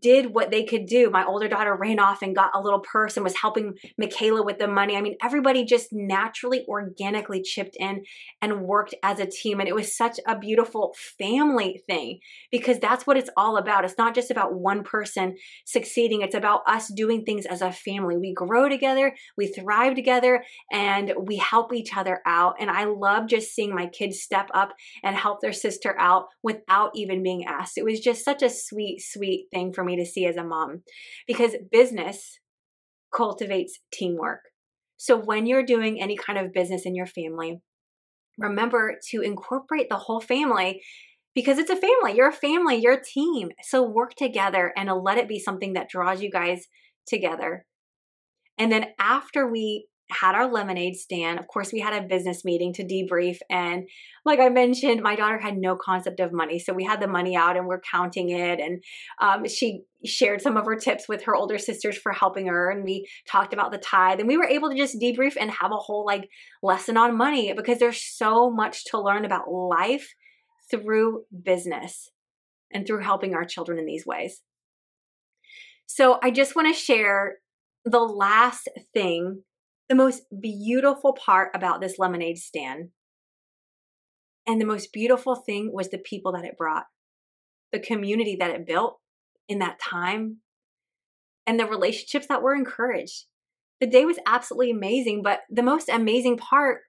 did 0.00 0.32
what 0.32 0.50
they 0.50 0.64
could 0.64 0.86
do. 0.86 1.10
My 1.10 1.24
older 1.24 1.48
daughter 1.48 1.74
ran 1.74 1.98
off 1.98 2.22
and 2.22 2.36
got 2.36 2.54
a 2.54 2.60
little 2.60 2.80
purse 2.80 3.16
and 3.16 3.24
was 3.24 3.36
helping 3.36 3.74
Michaela 3.98 4.44
with 4.44 4.58
the 4.58 4.68
money. 4.68 4.96
I 4.96 5.00
mean, 5.00 5.16
everybody 5.22 5.64
just 5.64 5.88
naturally, 5.92 6.64
organically 6.68 7.42
chipped 7.42 7.76
in 7.80 8.04
and 8.40 8.62
worked 8.62 8.94
as 9.02 9.18
a 9.18 9.26
team. 9.26 9.58
And 9.58 9.68
it 9.68 9.74
was 9.74 9.96
such 9.96 10.20
a 10.26 10.38
beautiful 10.38 10.94
family 11.18 11.82
thing 11.86 12.20
because 12.50 12.78
that's 12.78 13.06
what 13.06 13.16
it's 13.16 13.30
all 13.36 13.56
about. 13.56 13.84
It's 13.84 13.98
not 13.98 14.14
just 14.14 14.30
about 14.30 14.54
one 14.54 14.84
person 14.84 15.36
succeeding, 15.64 16.22
it's 16.22 16.34
about 16.34 16.62
us 16.66 16.92
doing 16.92 17.24
things 17.24 17.46
as 17.46 17.60
a 17.60 17.72
family. 17.72 18.16
We 18.16 18.32
grow 18.32 18.68
together, 18.68 19.14
we 19.36 19.48
thrive 19.48 19.96
together, 19.96 20.44
and 20.70 21.12
we 21.20 21.36
help 21.36 21.72
each 21.72 21.96
other 21.96 22.20
out. 22.24 22.54
And 22.60 22.70
I 22.70 22.84
love 22.84 23.26
just 23.26 23.52
seeing 23.52 23.74
my 23.74 23.86
kids 23.86 24.20
step 24.20 24.48
up 24.54 24.74
and 25.02 25.16
help 25.16 25.40
their 25.40 25.52
sister 25.52 25.94
out 25.98 26.26
without 26.42 26.92
even 26.94 27.22
being 27.22 27.44
asked. 27.46 27.78
It 27.78 27.84
was 27.84 28.00
just 28.00 28.24
such 28.24 28.42
a 28.42 28.50
sweet, 28.50 29.00
sweet 29.00 29.48
thing 29.50 29.71
for 29.72 29.84
me 29.84 29.96
to 29.96 30.06
see 30.06 30.26
as 30.26 30.36
a 30.36 30.44
mom 30.44 30.82
because 31.26 31.56
business 31.70 32.38
cultivates 33.14 33.80
teamwork. 33.92 34.40
So 34.96 35.16
when 35.16 35.46
you're 35.46 35.64
doing 35.64 36.00
any 36.00 36.16
kind 36.16 36.38
of 36.38 36.52
business 36.52 36.86
in 36.86 36.94
your 36.94 37.06
family, 37.06 37.60
remember 38.38 38.98
to 39.10 39.20
incorporate 39.20 39.88
the 39.88 39.96
whole 39.96 40.20
family 40.20 40.80
because 41.34 41.58
it's 41.58 41.70
a 41.70 41.76
family. 41.76 42.16
You're 42.16 42.28
a 42.28 42.32
family, 42.32 42.76
you're 42.76 42.94
a 42.94 43.04
team. 43.04 43.50
So 43.62 43.82
work 43.82 44.14
together 44.14 44.72
and 44.76 44.90
let 45.02 45.18
it 45.18 45.28
be 45.28 45.38
something 45.38 45.72
that 45.72 45.88
draws 45.88 46.22
you 46.22 46.30
guys 46.30 46.66
together. 47.06 47.66
And 48.58 48.70
then 48.70 48.86
after 48.98 49.50
we 49.50 49.86
had 50.10 50.34
our 50.34 50.50
lemonade 50.50 50.96
stand. 50.96 51.38
Of 51.38 51.46
course, 51.46 51.72
we 51.72 51.80
had 51.80 51.94
a 51.94 52.06
business 52.06 52.44
meeting 52.44 52.72
to 52.74 52.84
debrief. 52.84 53.38
And 53.48 53.88
like 54.24 54.40
I 54.40 54.48
mentioned, 54.48 55.02
my 55.02 55.16
daughter 55.16 55.38
had 55.38 55.56
no 55.56 55.76
concept 55.76 56.20
of 56.20 56.32
money. 56.32 56.58
So 56.58 56.72
we 56.72 56.84
had 56.84 57.00
the 57.00 57.08
money 57.08 57.36
out 57.36 57.56
and 57.56 57.66
we're 57.66 57.80
counting 57.80 58.30
it. 58.30 58.60
And 58.60 58.82
um, 59.20 59.48
she 59.48 59.82
shared 60.04 60.42
some 60.42 60.56
of 60.56 60.66
her 60.66 60.76
tips 60.76 61.08
with 61.08 61.24
her 61.24 61.34
older 61.34 61.58
sisters 61.58 61.96
for 61.96 62.12
helping 62.12 62.46
her. 62.46 62.70
And 62.70 62.84
we 62.84 63.08
talked 63.26 63.52
about 63.52 63.72
the 63.72 63.78
tithe. 63.78 64.20
And 64.20 64.28
we 64.28 64.36
were 64.36 64.46
able 64.46 64.70
to 64.70 64.76
just 64.76 65.00
debrief 65.00 65.36
and 65.40 65.50
have 65.50 65.72
a 65.72 65.76
whole 65.76 66.04
like 66.04 66.28
lesson 66.62 66.96
on 66.96 67.16
money 67.16 67.52
because 67.52 67.78
there's 67.78 68.02
so 68.02 68.50
much 68.50 68.84
to 68.86 69.00
learn 69.00 69.24
about 69.24 69.50
life 69.50 70.14
through 70.70 71.24
business 71.42 72.10
and 72.72 72.86
through 72.86 73.02
helping 73.02 73.34
our 73.34 73.44
children 73.44 73.78
in 73.78 73.86
these 73.86 74.06
ways. 74.06 74.42
So 75.86 76.18
I 76.22 76.30
just 76.30 76.56
want 76.56 76.74
to 76.74 76.80
share 76.80 77.36
the 77.84 78.00
last 78.00 78.68
thing 78.94 79.42
the 79.88 79.94
most 79.94 80.22
beautiful 80.40 81.12
part 81.12 81.50
about 81.54 81.80
this 81.80 81.98
lemonade 81.98 82.38
stand 82.38 82.90
And 84.46 84.60
the 84.60 84.66
most 84.66 84.92
beautiful 84.92 85.36
thing 85.36 85.70
was 85.72 85.90
the 85.90 85.98
people 85.98 86.32
that 86.32 86.44
it 86.44 86.58
brought, 86.58 86.86
the 87.70 87.78
community 87.78 88.36
that 88.40 88.50
it 88.50 88.66
built 88.66 88.98
in 89.48 89.60
that 89.60 89.80
time, 89.80 90.38
and 91.46 91.60
the 91.60 91.66
relationships 91.66 92.26
that 92.26 92.42
were 92.42 92.54
encouraged. 92.54 93.26
The 93.80 93.86
day 93.86 94.04
was 94.04 94.18
absolutely 94.26 94.70
amazing, 94.70 95.22
but 95.22 95.40
the 95.50 95.62
most 95.62 95.88
amazing 95.88 96.38
part, 96.38 96.80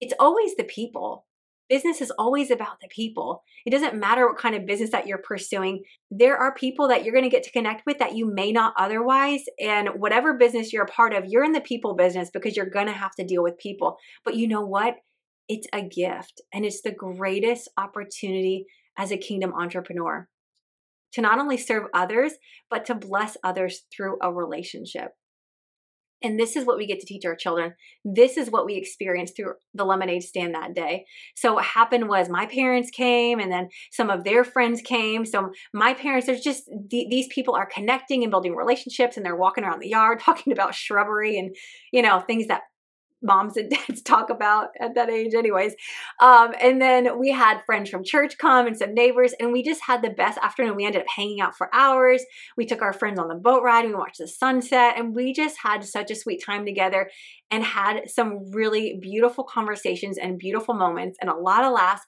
it's 0.00 0.14
always 0.18 0.56
the 0.56 0.64
people. 0.64 1.27
Business 1.68 2.00
is 2.00 2.10
always 2.18 2.50
about 2.50 2.80
the 2.80 2.88
people. 2.88 3.42
It 3.66 3.70
doesn't 3.70 3.98
matter 3.98 4.26
what 4.26 4.38
kind 4.38 4.54
of 4.54 4.66
business 4.66 4.90
that 4.90 5.06
you're 5.06 5.18
pursuing. 5.18 5.82
There 6.10 6.36
are 6.36 6.54
people 6.54 6.88
that 6.88 7.04
you're 7.04 7.12
going 7.12 7.24
to 7.24 7.30
get 7.30 7.42
to 7.42 7.50
connect 7.50 7.84
with 7.86 7.98
that 7.98 8.14
you 8.14 8.32
may 8.32 8.52
not 8.52 8.74
otherwise. 8.78 9.44
And 9.60 9.90
whatever 9.96 10.34
business 10.34 10.72
you're 10.72 10.84
a 10.84 10.88
part 10.88 11.12
of, 11.12 11.26
you're 11.26 11.44
in 11.44 11.52
the 11.52 11.60
people 11.60 11.94
business 11.94 12.30
because 12.30 12.56
you're 12.56 12.70
going 12.70 12.86
to 12.86 12.92
have 12.92 13.14
to 13.16 13.24
deal 13.24 13.42
with 13.42 13.58
people. 13.58 13.96
But 14.24 14.36
you 14.36 14.48
know 14.48 14.62
what? 14.62 14.96
It's 15.48 15.66
a 15.72 15.82
gift 15.82 16.40
and 16.52 16.64
it's 16.64 16.82
the 16.82 16.92
greatest 16.92 17.68
opportunity 17.76 18.66
as 18.96 19.12
a 19.12 19.16
kingdom 19.16 19.52
entrepreneur 19.52 20.28
to 21.12 21.20
not 21.20 21.38
only 21.38 21.56
serve 21.56 21.84
others, 21.94 22.32
but 22.70 22.84
to 22.86 22.94
bless 22.94 23.36
others 23.42 23.82
through 23.94 24.18
a 24.22 24.32
relationship. 24.32 25.12
And 26.22 26.38
this 26.38 26.56
is 26.56 26.64
what 26.64 26.76
we 26.76 26.86
get 26.86 27.00
to 27.00 27.06
teach 27.06 27.24
our 27.24 27.36
children. 27.36 27.74
This 28.04 28.36
is 28.36 28.50
what 28.50 28.66
we 28.66 28.74
experienced 28.74 29.36
through 29.36 29.54
the 29.74 29.84
lemonade 29.84 30.22
stand 30.22 30.54
that 30.54 30.74
day. 30.74 31.04
So, 31.36 31.54
what 31.54 31.64
happened 31.64 32.08
was 32.08 32.28
my 32.28 32.46
parents 32.46 32.90
came 32.90 33.38
and 33.38 33.52
then 33.52 33.68
some 33.92 34.10
of 34.10 34.24
their 34.24 34.44
friends 34.44 34.80
came. 34.82 35.24
So, 35.24 35.50
my 35.72 35.94
parents, 35.94 36.26
there's 36.26 36.40
just 36.40 36.64
these 36.90 37.28
people 37.28 37.54
are 37.54 37.66
connecting 37.66 38.22
and 38.22 38.30
building 38.30 38.54
relationships 38.54 39.16
and 39.16 39.24
they're 39.24 39.36
walking 39.36 39.64
around 39.64 39.80
the 39.80 39.88
yard 39.88 40.20
talking 40.24 40.52
about 40.52 40.74
shrubbery 40.74 41.38
and, 41.38 41.54
you 41.92 42.02
know, 42.02 42.20
things 42.20 42.48
that 42.48 42.62
moms 43.22 43.56
and 43.56 43.70
dads 43.88 44.02
talk 44.02 44.30
about 44.30 44.68
at 44.80 44.94
that 44.94 45.10
age 45.10 45.34
anyways. 45.34 45.74
Um, 46.20 46.52
and 46.60 46.80
then 46.80 47.18
we 47.18 47.30
had 47.30 47.62
friends 47.66 47.90
from 47.90 48.04
church 48.04 48.38
come 48.38 48.66
and 48.66 48.76
some 48.76 48.94
neighbors 48.94 49.34
and 49.40 49.52
we 49.52 49.62
just 49.62 49.82
had 49.86 50.02
the 50.02 50.10
best 50.10 50.38
afternoon. 50.38 50.76
We 50.76 50.86
ended 50.86 51.02
up 51.02 51.08
hanging 51.14 51.40
out 51.40 51.56
for 51.56 51.74
hours. 51.74 52.24
We 52.56 52.66
took 52.66 52.82
our 52.82 52.92
friends 52.92 53.18
on 53.18 53.28
the 53.28 53.34
boat 53.34 53.62
ride. 53.62 53.86
We 53.86 53.94
watched 53.94 54.18
the 54.18 54.28
sunset 54.28 54.94
and 54.96 55.14
we 55.14 55.32
just 55.32 55.56
had 55.62 55.84
such 55.84 56.10
a 56.10 56.16
sweet 56.16 56.42
time 56.44 56.64
together 56.64 57.10
and 57.50 57.64
had 57.64 58.10
some 58.10 58.50
really 58.52 58.98
beautiful 59.00 59.44
conversations 59.44 60.18
and 60.18 60.38
beautiful 60.38 60.74
moments 60.74 61.18
and 61.20 61.30
a 61.30 61.36
lot 61.36 61.64
of 61.64 61.72
laughs 61.72 62.02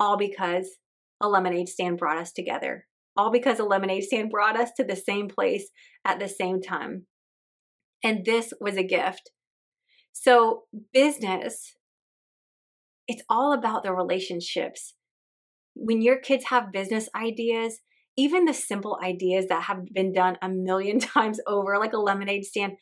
all 0.00 0.16
because 0.16 0.78
a 1.20 1.28
lemonade 1.28 1.68
stand 1.68 1.98
brought 1.98 2.18
us 2.18 2.32
together. 2.32 2.86
All 3.16 3.32
because 3.32 3.58
a 3.58 3.64
lemonade 3.64 4.04
stand 4.04 4.30
brought 4.30 4.56
us 4.56 4.70
to 4.76 4.84
the 4.84 4.94
same 4.94 5.28
place 5.28 5.70
at 6.04 6.20
the 6.20 6.28
same 6.28 6.62
time. 6.62 7.06
And 8.04 8.24
this 8.24 8.52
was 8.60 8.76
a 8.76 8.84
gift 8.84 9.32
so, 10.12 10.64
business, 10.92 11.74
it's 13.06 13.22
all 13.28 13.52
about 13.52 13.82
the 13.82 13.92
relationships. 13.92 14.94
When 15.74 16.02
your 16.02 16.18
kids 16.18 16.46
have 16.46 16.72
business 16.72 17.08
ideas, 17.14 17.80
even 18.16 18.44
the 18.44 18.52
simple 18.52 18.98
ideas 19.02 19.46
that 19.48 19.64
have 19.64 19.86
been 19.92 20.12
done 20.12 20.36
a 20.42 20.48
million 20.48 20.98
times 21.00 21.40
over, 21.46 21.78
like 21.78 21.92
a 21.92 21.98
lemonade 21.98 22.44
stand, 22.44 22.72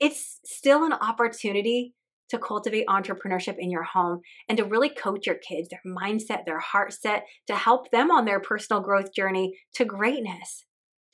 it's 0.00 0.40
still 0.44 0.84
an 0.84 0.92
opportunity 0.92 1.94
to 2.30 2.38
cultivate 2.38 2.86
entrepreneurship 2.86 3.56
in 3.58 3.70
your 3.70 3.82
home 3.82 4.20
and 4.48 4.56
to 4.56 4.64
really 4.64 4.88
coach 4.88 5.26
your 5.26 5.36
kids, 5.36 5.68
their 5.68 5.82
mindset, 5.86 6.44
their 6.46 6.60
heart 6.60 6.92
set, 6.92 7.24
to 7.46 7.54
help 7.54 7.90
them 7.90 8.10
on 8.10 8.24
their 8.24 8.40
personal 8.40 8.80
growth 8.80 9.12
journey 9.12 9.58
to 9.74 9.84
greatness, 9.84 10.64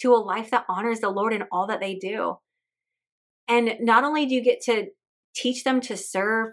to 0.01 0.13
a 0.13 0.17
life 0.17 0.51
that 0.51 0.67
honors 0.69 1.01
the 1.01 1.09
Lord 1.09 1.33
in 1.33 1.45
all 1.51 1.67
that 1.67 1.81
they 1.81 1.95
do. 1.95 2.37
And 3.49 3.77
not 3.81 4.05
only 4.05 4.27
do 4.27 4.35
you 4.35 4.43
get 4.43 4.61
to 4.63 4.89
teach 5.37 5.65
them 5.65 5.81
to 5.83 5.97
serve, 5.97 6.49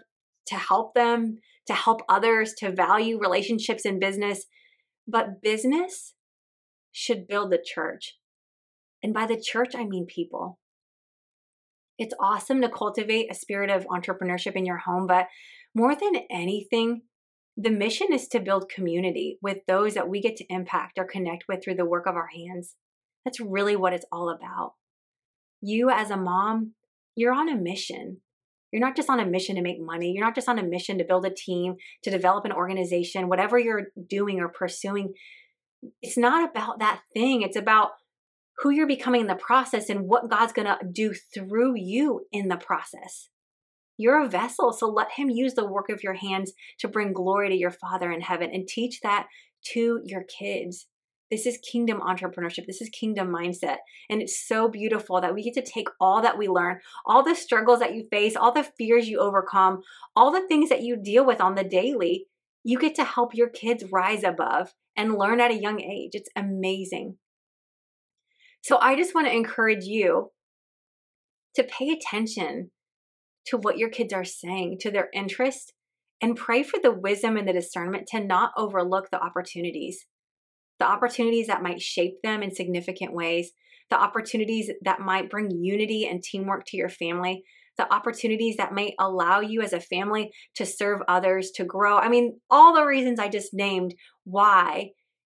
to 0.47 0.55
help 0.55 0.93
them, 0.93 1.39
to 1.67 1.73
help 1.73 2.01
others, 2.09 2.53
to 2.57 2.71
value 2.71 3.17
relationships 3.19 3.85
in 3.85 3.99
business. 3.99 4.45
But 5.07 5.41
business 5.41 6.13
should 6.91 7.27
build 7.27 7.51
the 7.51 7.63
church. 7.63 8.17
And 9.01 9.13
by 9.13 9.25
the 9.25 9.41
church, 9.41 9.73
I 9.75 9.85
mean 9.85 10.05
people. 10.05 10.59
It's 11.97 12.13
awesome 12.19 12.61
to 12.61 12.69
cultivate 12.69 13.29
a 13.29 13.35
spirit 13.35 13.69
of 13.69 13.85
entrepreneurship 13.85 14.55
in 14.55 14.65
your 14.65 14.79
home, 14.79 15.07
but 15.07 15.27
more 15.75 15.95
than 15.95 16.21
anything, 16.29 17.01
the 17.55 17.69
mission 17.69 18.07
is 18.11 18.27
to 18.29 18.39
build 18.39 18.69
community 18.69 19.37
with 19.41 19.59
those 19.67 19.93
that 19.93 20.09
we 20.09 20.21
get 20.21 20.35
to 20.37 20.45
impact 20.49 20.97
or 20.97 21.05
connect 21.05 21.45
with 21.47 21.63
through 21.63 21.75
the 21.75 21.85
work 21.85 22.07
of 22.07 22.15
our 22.15 22.29
hands. 22.35 22.75
That's 23.23 23.39
really 23.39 23.75
what 23.75 23.93
it's 23.93 24.05
all 24.11 24.29
about. 24.29 24.73
You, 25.61 25.89
as 25.89 26.09
a 26.09 26.17
mom, 26.17 26.73
you're 27.15 27.33
on 27.33 27.49
a 27.49 27.55
mission. 27.55 28.17
You're 28.73 28.85
not 28.85 28.95
just 28.95 29.09
on 29.09 29.19
a 29.19 29.25
mission 29.25 29.55
to 29.55 29.61
make 29.61 29.79
money. 29.79 30.11
You're 30.11 30.25
not 30.25 30.33
just 30.33 30.49
on 30.49 30.57
a 30.57 30.63
mission 30.63 30.97
to 30.97 31.05
build 31.05 31.27
a 31.27 31.29
team, 31.29 31.75
to 32.03 32.09
develop 32.09 32.43
an 32.43 32.51
organization, 32.51 33.29
whatever 33.29 33.59
you're 33.59 33.89
doing 34.09 34.39
or 34.39 34.49
pursuing. 34.49 35.13
It's 36.01 36.17
not 36.17 36.49
about 36.49 36.79
that 36.79 37.01
thing. 37.13 37.43
It's 37.43 37.55
about 37.55 37.91
who 38.57 38.71
you're 38.71 38.87
becoming 38.87 39.21
in 39.21 39.27
the 39.27 39.35
process 39.35 39.89
and 39.89 40.07
what 40.07 40.27
God's 40.27 40.53
going 40.53 40.67
to 40.67 40.79
do 40.91 41.13
through 41.35 41.73
you 41.75 42.21
in 42.31 42.47
the 42.47 42.57
process. 42.57 43.29
You're 43.97 44.23
a 44.23 44.29
vessel, 44.29 44.73
so 44.73 44.87
let 44.87 45.11
Him 45.11 45.29
use 45.29 45.53
the 45.53 45.67
work 45.67 45.89
of 45.89 46.01
your 46.01 46.15
hands 46.15 46.53
to 46.79 46.87
bring 46.87 47.13
glory 47.13 47.49
to 47.49 47.55
your 47.55 47.69
Father 47.69 48.11
in 48.11 48.21
heaven 48.21 48.49
and 48.51 48.67
teach 48.67 49.01
that 49.01 49.27
to 49.73 50.01
your 50.03 50.23
kids. 50.23 50.87
This 51.33 51.47
is 51.47 51.57
kingdom 51.57 51.99
entrepreneurship. 51.99 52.67
This 52.67 52.79
is 52.79 52.89
kingdom 52.89 53.29
mindset. 53.29 53.77
And 54.07 54.21
it's 54.21 54.47
so 54.47 54.67
beautiful 54.67 55.19
that 55.19 55.33
we 55.33 55.41
get 55.41 55.55
to 55.55 55.63
take 55.63 55.87
all 55.99 56.21
that 56.21 56.37
we 56.37 56.47
learn, 56.47 56.79
all 57.07 57.23
the 57.23 57.33
struggles 57.33 57.79
that 57.79 57.95
you 57.95 58.05
face, 58.11 58.35
all 58.35 58.51
the 58.51 58.69
fears 58.77 59.09
you 59.09 59.17
overcome, 59.19 59.81
all 60.15 60.31
the 60.31 60.47
things 60.47 60.69
that 60.69 60.83
you 60.83 60.95
deal 60.95 61.25
with 61.25 61.41
on 61.41 61.55
the 61.55 61.63
daily. 61.63 62.27
You 62.63 62.77
get 62.77 62.93
to 62.95 63.03
help 63.03 63.33
your 63.33 63.49
kids 63.49 63.85
rise 63.91 64.23
above 64.23 64.75
and 64.95 65.17
learn 65.17 65.41
at 65.41 65.49
a 65.49 65.59
young 65.59 65.81
age. 65.81 66.11
It's 66.13 66.29
amazing. 66.35 67.17
So 68.61 68.77
I 68.77 68.95
just 68.95 69.15
want 69.15 69.25
to 69.25 69.33
encourage 69.35 69.85
you 69.85 70.29
to 71.55 71.63
pay 71.63 71.89
attention 71.89 72.69
to 73.47 73.57
what 73.57 73.79
your 73.79 73.89
kids 73.89 74.13
are 74.13 74.23
saying, 74.23 74.77
to 74.81 74.91
their 74.91 75.09
interest, 75.15 75.73
and 76.21 76.37
pray 76.37 76.61
for 76.61 76.79
the 76.79 76.91
wisdom 76.91 77.37
and 77.37 77.47
the 77.47 77.53
discernment 77.53 78.05
to 78.09 78.19
not 78.19 78.51
overlook 78.55 79.09
the 79.09 79.19
opportunities 79.19 80.05
the 80.83 80.89
opportunities 80.89 81.47
that 81.47 81.63
might 81.63 81.81
shape 81.81 82.21
them 82.23 82.43
in 82.43 82.53
significant 82.53 83.13
ways, 83.13 83.53
the 83.89 83.97
opportunities 83.97 84.69
that 84.81 84.99
might 84.99 85.29
bring 85.29 85.49
unity 85.49 86.05
and 86.05 86.21
teamwork 86.21 86.65
to 86.65 86.75
your 86.75 86.89
family, 86.89 87.41
the 87.77 87.91
opportunities 87.93 88.57
that 88.57 88.73
might 88.73 88.93
allow 88.99 89.39
you 89.39 89.61
as 89.61 89.71
a 89.71 89.79
family 89.79 90.29
to 90.55 90.65
serve 90.65 90.99
others, 91.07 91.51
to 91.51 91.63
grow. 91.63 91.99
I 91.99 92.09
mean, 92.09 92.37
all 92.49 92.75
the 92.75 92.83
reasons 92.83 93.17
I 93.17 93.29
just 93.29 93.53
named 93.53 93.95
why 94.25 94.89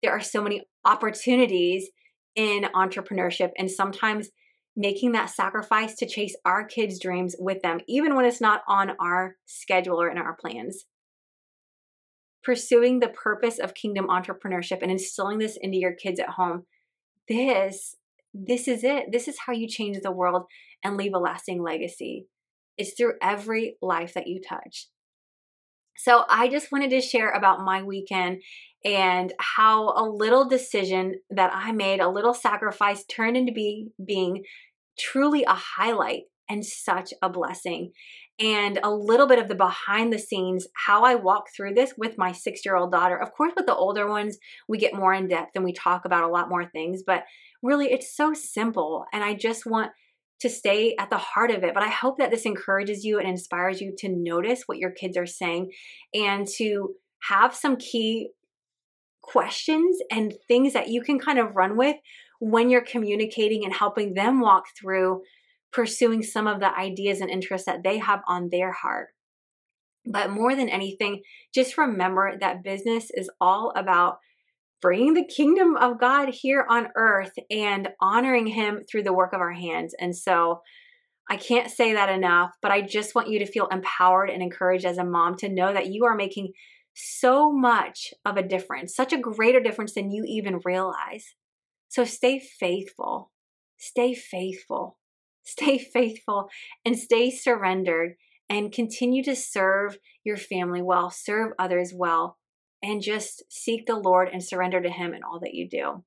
there 0.01 0.13
are 0.13 0.21
so 0.21 0.41
many 0.41 0.62
opportunities 0.86 1.89
in 2.38 2.63
entrepreneurship 2.73 3.49
and 3.58 3.69
sometimes 3.69 4.29
making 4.77 5.12
that 5.12 5.29
sacrifice 5.29 5.93
to 5.95 6.08
chase 6.08 6.38
our 6.45 6.65
kids' 6.65 7.01
dreams 7.01 7.36
with 7.38 7.62
them, 7.62 7.82
even 7.89 8.15
when 8.15 8.23
it's 8.23 8.39
not 8.39 8.62
on 8.65 8.91
our 8.97 9.36
schedule 9.45 10.01
or 10.01 10.10
in 10.10 10.17
our 10.17 10.38
plans 10.39 10.86
pursuing 12.43 12.99
the 12.99 13.10
purpose 13.10 13.60
of 13.60 13.73
kingdom 13.73 14.08
entrepreneurship 14.08 14.82
and 14.82 14.91
instilling 14.91 15.39
this 15.39 15.58
into 15.60 15.77
your 15.77 15.93
kids 15.93 16.19
at 16.19 16.29
home. 16.29 16.63
This 17.27 17.95
this 18.34 18.67
is 18.67 18.84
it. 18.84 19.12
This 19.12 19.27
is 19.27 19.38
how 19.45 19.53
you 19.53 19.67
change 19.67 19.99
the 20.01 20.12
world 20.12 20.45
and 20.84 20.97
leave 20.97 21.13
a 21.13 21.19
lasting 21.19 21.62
legacy. 21.62 22.25
It's 22.77 22.93
through 22.97 23.13
every 23.21 23.77
life 23.82 24.15
that 24.15 24.27
you 24.27 24.41
touch. 24.41 24.88
So 25.95 26.23
i 26.27 26.47
just 26.47 26.71
wanted 26.71 26.89
to 26.89 27.01
share 27.01 27.29
about 27.29 27.63
my 27.63 27.84
weekend 27.84 28.41
and 28.84 29.32
how 29.39 29.89
a 29.89 30.03
little 30.03 30.49
decision 30.49 31.19
that 31.29 31.51
i 31.53 31.71
made 31.71 31.99
a 31.99 32.10
little 32.10 32.34
sacrifice 32.34 33.06
turned 33.06 33.38
into 33.38 33.53
be, 33.53 33.89
being 34.03 34.43
truly 34.97 35.43
a 35.43 35.53
highlight 35.53 36.23
and 36.49 36.65
such 36.65 37.13
a 37.21 37.29
blessing 37.29 37.91
and 38.43 38.77
a 38.84 38.91
little 38.91 39.25
bit 39.25 39.39
of 39.39 39.47
the 39.47 39.56
behind 39.56 40.12
the 40.12 40.19
scenes, 40.19 40.67
how 40.75 41.06
I 41.06 41.15
walk 41.15 41.45
through 41.56 41.75
this 41.75 41.93
with 41.97 42.17
my 42.17 42.34
six 42.34 42.65
year 42.65 42.75
old 42.75 42.91
daughter. 42.91 43.15
Of 43.15 43.32
course, 43.32 43.53
with 43.56 43.65
the 43.65 43.75
older 43.75 44.10
ones, 44.10 44.38
we 44.67 44.77
get 44.77 44.93
more 44.93 45.13
in 45.13 45.29
depth 45.29 45.51
and 45.56 45.63
we 45.63 45.71
talk 45.71 46.03
about 46.03 46.25
a 46.25 46.27
lot 46.27 46.49
more 46.49 46.65
things, 46.65 47.03
but 47.08 47.23
really 47.62 47.89
it's 47.93 48.13
so 48.13 48.34
simple. 48.34 49.06
And 49.13 49.23
I 49.23 49.34
just 49.34 49.65
want 49.65 49.91
to 50.41 50.49
stay 50.49 50.93
at 50.99 51.10
the 51.10 51.17
heart 51.17 51.51
of 51.51 51.63
it. 51.63 51.73
But 51.73 51.84
I 51.84 51.89
hope 51.89 52.17
that 52.17 52.32
this 52.32 52.45
encourages 52.45 53.06
you 53.06 53.17
and 53.17 53.29
inspires 53.29 53.79
you 53.79 53.93
to 53.99 54.10
notice 54.10 54.63
what 54.65 54.77
your 54.77 54.91
kids 54.91 55.15
are 55.15 55.25
saying 55.25 55.71
and 56.13 56.45
to 56.58 56.95
have 57.29 57.56
some 57.56 57.77
key 57.77 58.32
questions 59.21 59.99
and 60.12 60.34
things 60.49 60.73
that 60.73 60.89
you 60.89 61.01
can 61.01 61.17
kind 61.17 61.39
of 61.39 61.56
run 61.56 61.77
with 61.77 61.95
when 62.41 62.69
you're 62.69 62.84
communicating 62.84 63.63
and 63.63 63.73
helping 63.73 64.15
them 64.15 64.41
walk 64.41 64.65
through 64.77 65.21
pursuing 65.73 66.23
some 66.23 66.47
of 66.47 66.59
the 66.59 66.77
ideas 66.77 67.19
and 67.19 67.29
interests 67.29 67.65
that 67.65 67.83
they 67.83 67.97
have 67.97 68.21
on 68.27 68.49
their 68.49 68.71
heart. 68.71 69.09
But 70.05 70.29
more 70.29 70.55
than 70.55 70.69
anything, 70.69 71.21
just 71.53 71.77
remember 71.77 72.38
that 72.39 72.63
business 72.63 73.09
is 73.13 73.29
all 73.41 73.73
about 73.75 74.17
bringing 74.81 75.13
the 75.13 75.25
kingdom 75.25 75.77
of 75.77 75.99
God 75.99 76.29
here 76.29 76.65
on 76.69 76.89
earth 76.95 77.31
and 77.49 77.89
honoring 78.01 78.47
Him 78.47 78.81
through 78.89 79.03
the 79.03 79.13
work 79.13 79.33
of 79.33 79.39
our 79.39 79.53
hands. 79.53 79.95
And 79.97 80.15
so 80.15 80.62
I 81.29 81.38
can't 81.38 81.71
say 81.71 81.93
that 81.93 82.09
enough, 82.09 82.51
but 82.62 82.71
I 82.71 82.81
just 82.81 83.15
want 83.15 83.29
you 83.29 83.39
to 83.39 83.45
feel 83.45 83.67
empowered 83.67 84.29
and 84.29 84.43
encouraged 84.43 84.86
as 84.86 84.97
a 84.97 85.05
mom 85.05 85.38
to 85.38 85.47
know 85.47 85.73
that 85.73 85.88
you 85.88 86.03
are 86.05 86.15
making 86.15 86.51
so 86.93 87.51
much 87.51 88.13
of 88.25 88.36
a 88.36 88.43
difference, 88.43 88.93
such 88.93 89.13
a 89.13 89.17
greater 89.17 89.62
difference 89.62 89.93
than 89.93 90.12
you 90.12 90.25
even 90.27 90.59
realize. 90.65 91.33
So 91.88 92.03
stay 92.03 92.39
faithful. 92.39 93.31
Stay 93.77 94.13
faithful. 94.13 94.97
Stay 95.43 95.77
faithful 95.93 96.49
and 96.86 96.97
stay 96.97 97.29
surrendered 97.29 98.15
and 98.49 98.71
continue 98.71 99.23
to 99.23 99.36
serve 99.36 99.97
your 100.23 100.38
family 100.38 100.82
well, 100.82 101.10
serve 101.10 101.53
others 101.58 101.93
well, 101.95 102.38
and 102.82 103.01
just 103.01 103.43
seek 103.49 103.86
the 103.86 103.95
Lord 103.95 104.29
and 104.32 104.43
surrender 104.43 104.82
to 104.82 104.89
Him 104.89 105.13
in 105.13 105.23
all 105.23 105.39
that 105.39 105.53
you 105.53 105.67
do. 105.67 106.03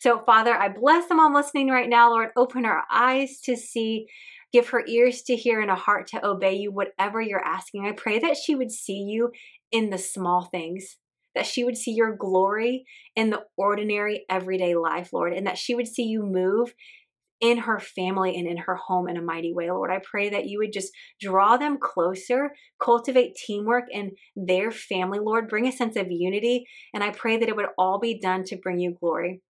So, 0.00 0.22
Father, 0.26 0.52
I 0.52 0.68
bless 0.68 1.06
the 1.06 1.14
mom 1.14 1.34
listening 1.34 1.68
right 1.68 1.88
now, 1.88 2.10
Lord. 2.10 2.30
Open 2.36 2.64
her 2.64 2.82
eyes 2.90 3.40
to 3.44 3.56
see, 3.56 4.06
give 4.52 4.68
her 4.70 4.84
ears 4.86 5.22
to 5.22 5.36
hear, 5.36 5.60
and 5.60 5.70
a 5.70 5.76
heart 5.76 6.08
to 6.08 6.26
obey 6.26 6.54
you, 6.54 6.72
whatever 6.72 7.20
you're 7.20 7.44
asking. 7.44 7.86
I 7.86 7.92
pray 7.92 8.18
that 8.18 8.36
she 8.36 8.54
would 8.54 8.72
see 8.72 8.98
you 8.98 9.30
in 9.70 9.90
the 9.90 9.98
small 9.98 10.42
things, 10.42 10.96
that 11.34 11.46
she 11.46 11.64
would 11.64 11.76
see 11.76 11.92
your 11.92 12.14
glory 12.16 12.84
in 13.14 13.30
the 13.30 13.44
ordinary, 13.56 14.24
everyday 14.28 14.74
life, 14.74 15.12
Lord, 15.12 15.32
and 15.32 15.46
that 15.46 15.58
she 15.58 15.74
would 15.74 15.88
see 15.88 16.04
you 16.04 16.22
move 16.22 16.74
in 17.40 17.58
her 17.58 17.78
family 17.78 18.36
and 18.36 18.46
in 18.46 18.56
her 18.56 18.76
home 18.76 19.08
in 19.08 19.16
a 19.16 19.22
mighty 19.22 19.52
way, 19.52 19.70
Lord. 19.70 19.90
I 19.90 20.00
pray 20.02 20.30
that 20.30 20.46
you 20.46 20.58
would 20.58 20.72
just 20.72 20.92
draw 21.20 21.56
them 21.56 21.78
closer, 21.80 22.52
cultivate 22.80 23.34
teamwork 23.34 23.84
in 23.90 24.12
their 24.36 24.70
family, 24.70 25.18
Lord. 25.18 25.48
Bring 25.48 25.66
a 25.66 25.72
sense 25.72 25.96
of 25.96 26.10
unity, 26.10 26.66
and 26.92 27.02
I 27.02 27.10
pray 27.10 27.36
that 27.36 27.48
it 27.48 27.56
would 27.56 27.68
all 27.76 27.98
be 27.98 28.18
done 28.18 28.44
to 28.44 28.56
bring 28.56 28.78
you 28.78 28.96
glory. 28.98 29.42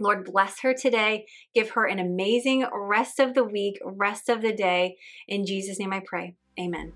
Lord, 0.00 0.24
bless 0.24 0.60
her 0.62 0.72
today. 0.72 1.26
Give 1.54 1.70
her 1.70 1.86
an 1.86 1.98
amazing 1.98 2.66
rest 2.72 3.18
of 3.18 3.34
the 3.34 3.44
week, 3.44 3.78
rest 3.84 4.28
of 4.28 4.40
the 4.40 4.52
day. 4.52 4.96
In 5.28 5.44
Jesus' 5.44 5.78
name 5.78 5.92
I 5.92 6.02
pray. 6.04 6.36
Amen. 6.58 6.92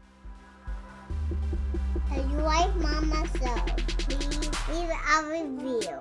If 2.10 2.30
you 2.30 2.38
like 2.38 2.74
Mama 2.76 3.26
So, 3.40 3.54
please 3.98 4.50
leave 4.72 4.90
a 4.90 5.24
review. 5.28 5.98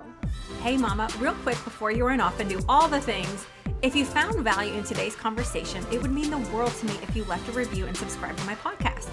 Hey, 0.61 0.77
Mama, 0.77 1.09
real 1.19 1.33
quick 1.43 1.61
before 1.63 1.91
you 1.91 2.05
run 2.05 2.21
off 2.21 2.39
and 2.39 2.49
do 2.49 2.61
all 2.69 2.87
the 2.87 3.01
things, 3.01 3.45
if 3.83 3.97
you 3.97 4.05
found 4.05 4.39
value 4.39 4.73
in 4.75 4.83
today's 4.83 5.13
conversation, 5.13 5.85
it 5.91 6.01
would 6.01 6.11
mean 6.11 6.29
the 6.29 6.37
world 6.55 6.71
to 6.71 6.85
me 6.85 6.93
if 7.01 7.13
you 7.17 7.25
left 7.25 7.49
a 7.49 7.51
review 7.51 7.85
and 7.85 7.95
subscribed 7.97 8.39
to 8.39 8.45
my 8.45 8.55
podcast. 8.55 9.09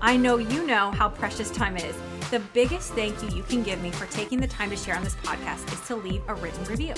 I 0.00 0.16
know 0.16 0.38
you 0.38 0.66
know 0.66 0.90
how 0.92 1.10
precious 1.10 1.50
time 1.50 1.76
is. 1.76 1.94
The 2.30 2.40
biggest 2.54 2.94
thank 2.94 3.22
you 3.22 3.28
you 3.36 3.42
can 3.42 3.62
give 3.62 3.82
me 3.82 3.90
for 3.90 4.06
taking 4.06 4.40
the 4.40 4.46
time 4.46 4.70
to 4.70 4.76
share 4.76 4.96
on 4.96 5.04
this 5.04 5.14
podcast 5.16 5.70
is 5.74 5.86
to 5.88 5.96
leave 5.96 6.22
a 6.26 6.34
written 6.36 6.64
review. 6.64 6.94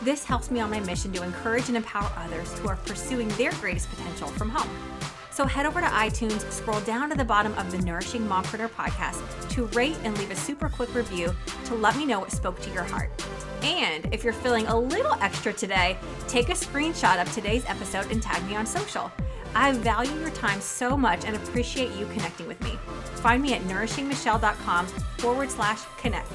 This 0.00 0.24
helps 0.24 0.50
me 0.50 0.60
on 0.60 0.70
my 0.70 0.80
mission 0.80 1.12
to 1.12 1.22
encourage 1.22 1.68
and 1.68 1.76
empower 1.76 2.10
others 2.16 2.58
who 2.60 2.68
are 2.68 2.76
pursuing 2.76 3.28
their 3.30 3.52
greatest 3.52 3.90
potential 3.90 4.28
from 4.28 4.48
home. 4.48 5.01
So 5.32 5.46
head 5.46 5.64
over 5.64 5.80
to 5.80 5.86
iTunes, 5.86 6.48
scroll 6.52 6.80
down 6.80 7.08
to 7.08 7.16
the 7.16 7.24
bottom 7.24 7.54
of 7.54 7.72
the 7.72 7.78
Nourishing 7.78 8.22
Mompreneur 8.28 8.68
podcast 8.68 9.22
to 9.50 9.64
rate 9.68 9.96
and 10.04 10.16
leave 10.18 10.30
a 10.30 10.36
super 10.36 10.68
quick 10.68 10.94
review 10.94 11.34
to 11.64 11.74
let 11.74 11.96
me 11.96 12.04
know 12.04 12.20
what 12.20 12.30
spoke 12.30 12.60
to 12.60 12.70
your 12.70 12.82
heart. 12.82 13.10
And 13.62 14.12
if 14.12 14.24
you're 14.24 14.34
feeling 14.34 14.66
a 14.66 14.78
little 14.78 15.14
extra 15.22 15.52
today, 15.52 15.96
take 16.28 16.50
a 16.50 16.52
screenshot 16.52 17.20
of 17.20 17.32
today's 17.32 17.64
episode 17.66 18.10
and 18.10 18.22
tag 18.22 18.46
me 18.46 18.56
on 18.56 18.66
social. 18.66 19.10
I 19.54 19.72
value 19.72 20.18
your 20.20 20.30
time 20.30 20.60
so 20.60 20.96
much 20.96 21.24
and 21.24 21.34
appreciate 21.36 21.92
you 21.92 22.06
connecting 22.06 22.46
with 22.46 22.62
me. 22.62 22.78
Find 23.16 23.42
me 23.42 23.54
at 23.54 23.62
nourishingmichelle.com 23.62 24.86
forward 25.18 25.50
slash 25.50 25.80
connect. 25.96 26.30